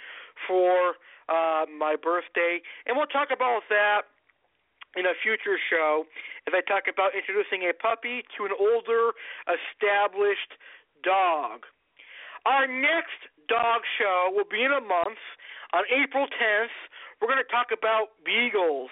[0.49, 0.97] for
[1.29, 4.09] uh, my birthday, and we'll talk about that
[4.95, 6.09] in a future show
[6.49, 9.13] as I talk about introducing a puppy to an older,
[9.45, 10.57] established
[11.05, 11.69] dog.
[12.47, 15.21] Our next dog show will be in a month
[15.75, 16.73] on April 10th.
[17.19, 18.89] We're going to talk about beagles.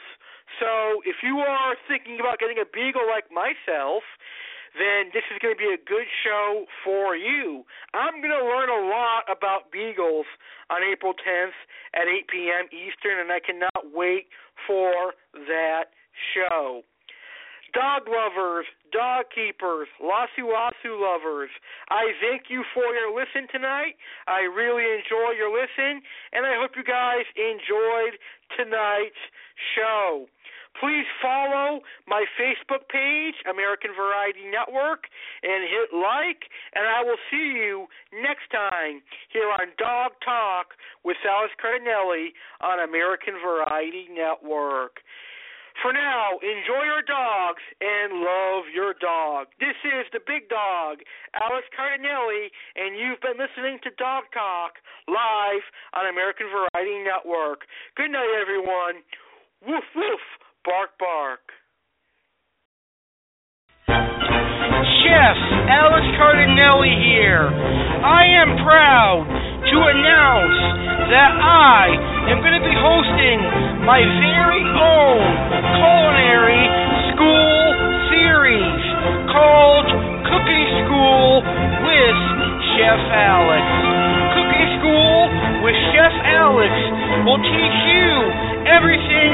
[0.59, 4.03] So if you are thinking about getting a beagle like myself,
[4.75, 7.63] then this is going to be a good show for you.
[7.95, 10.27] I'm going to learn a lot about beagles
[10.69, 11.55] on April 10th
[11.95, 12.65] at 8 p.m.
[12.75, 14.27] Eastern, and I cannot wait
[14.67, 15.15] for
[15.47, 15.95] that
[16.35, 16.83] show.
[17.75, 21.51] Dog lovers, dog keepers, Lhasa Apso lovers,
[21.91, 23.99] I thank you for your listen tonight.
[24.27, 25.99] I really enjoy your listen,
[26.31, 28.15] and I hope you guys enjoyed
[28.55, 29.19] tonight's
[29.75, 30.27] show.
[30.79, 35.07] Please follow my Facebook page, American Variety Network,
[35.43, 38.99] and hit like, and I will see you next time
[39.31, 44.99] here on Dog Talk with Alex Cardinelli on American Variety Network.
[45.83, 49.47] For now, enjoy your dogs and love your dog.
[49.59, 51.03] This is the big dog,
[51.35, 52.47] Alex Cardinelli,
[52.79, 57.67] and you've been listening to Dog Talk live on American Variety Network.
[57.95, 59.03] Good night, everyone.
[59.67, 60.23] Woof, woof,
[60.65, 61.45] bark, bark.
[63.85, 65.37] Chef
[65.69, 67.45] Alex Cardinelli here.
[68.01, 70.57] I am proud to announce
[71.13, 73.37] that I am going to be hosting
[73.85, 75.21] my very own
[75.77, 76.65] culinary
[77.13, 77.53] school
[78.09, 78.81] series
[79.29, 79.85] called
[80.25, 81.45] Cooking School
[81.85, 82.17] with
[82.73, 83.84] Chef Alex.
[85.65, 86.73] With Chef Alex
[87.25, 88.09] will teach you
[88.69, 89.29] everything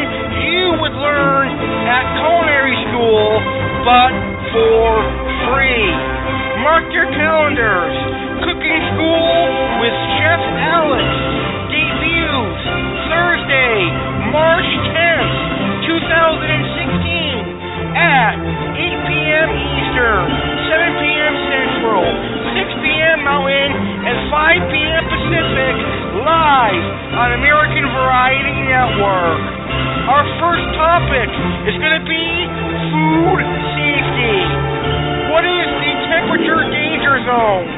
[0.47, 1.47] you would learn
[1.87, 3.39] at culinary school,
[3.83, 4.11] but
[4.55, 4.87] for
[5.51, 5.87] free.
[6.63, 7.95] Mark your calendars.
[8.47, 9.27] Cooking School
[9.83, 11.05] with Chef Alex
[11.69, 12.63] debuts
[13.11, 13.77] Thursday,
[14.31, 15.35] March 10th,
[15.91, 18.33] 2016 at
[18.79, 19.49] 8 p.m.
[19.51, 20.25] Eastern,
[20.71, 21.33] 7 p.m.
[21.51, 22.07] Central,
[22.55, 23.17] 6 p.m.
[23.27, 23.71] Mountain,
[24.07, 25.03] and 5 p.m.
[25.11, 25.60] Pacific
[27.21, 29.45] on American Variety Network.
[30.09, 31.29] Our first topic
[31.69, 32.25] is going to be
[32.89, 33.45] food
[33.77, 34.41] safety.
[35.29, 37.69] What is the temperature danger zone?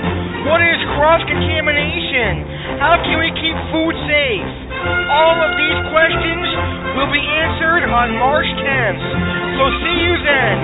[0.48, 2.80] What is cross contamination?
[2.80, 4.48] How can we keep food safe?
[5.12, 6.48] All of these questions
[6.96, 9.04] will be answered on March 10th.
[9.60, 10.56] So see you then.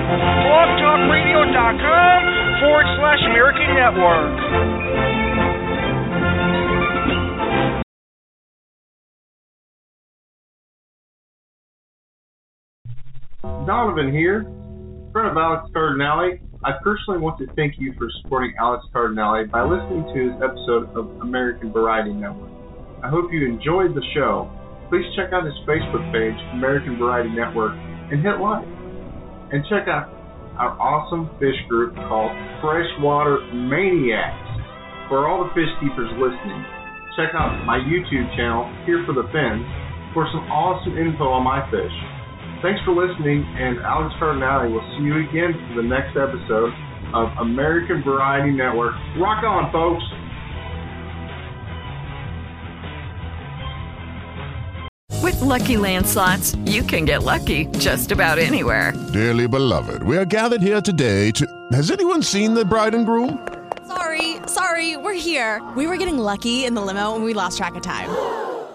[0.48, 2.18] blogtalkradio.com
[2.64, 5.19] forward slash American Network.
[13.66, 14.48] Donovan here,
[15.12, 16.40] friend of Alex Cardinale.
[16.64, 20.88] I personally want to thank you for supporting Alex Cardinale by listening to his episode
[20.96, 22.48] of American Variety Network.
[23.04, 24.48] I hope you enjoyed the show.
[24.88, 28.64] Please check out his Facebook page, American Variety Network, and hit like.
[29.52, 30.08] And check out
[30.56, 32.32] our awesome fish group called
[32.64, 34.40] Freshwater Maniacs.
[35.12, 36.64] For all the fish keepers listening,
[37.12, 39.68] check out my YouTube channel, Here for the Fins,
[40.16, 42.19] for some awesome info on my fish.
[42.62, 46.74] Thanks for listening, and Alex Cardinale will see you again for the next episode
[47.14, 48.92] of American Variety Network.
[49.16, 50.04] Rock on, folks!
[55.22, 58.92] With Lucky Land slots, you can get lucky just about anywhere.
[59.14, 61.46] Dearly beloved, we are gathered here today to.
[61.72, 63.46] Has anyone seen the bride and groom?
[63.86, 65.66] Sorry, sorry, we're here.
[65.76, 68.10] We were getting lucky in the limo and we lost track of time.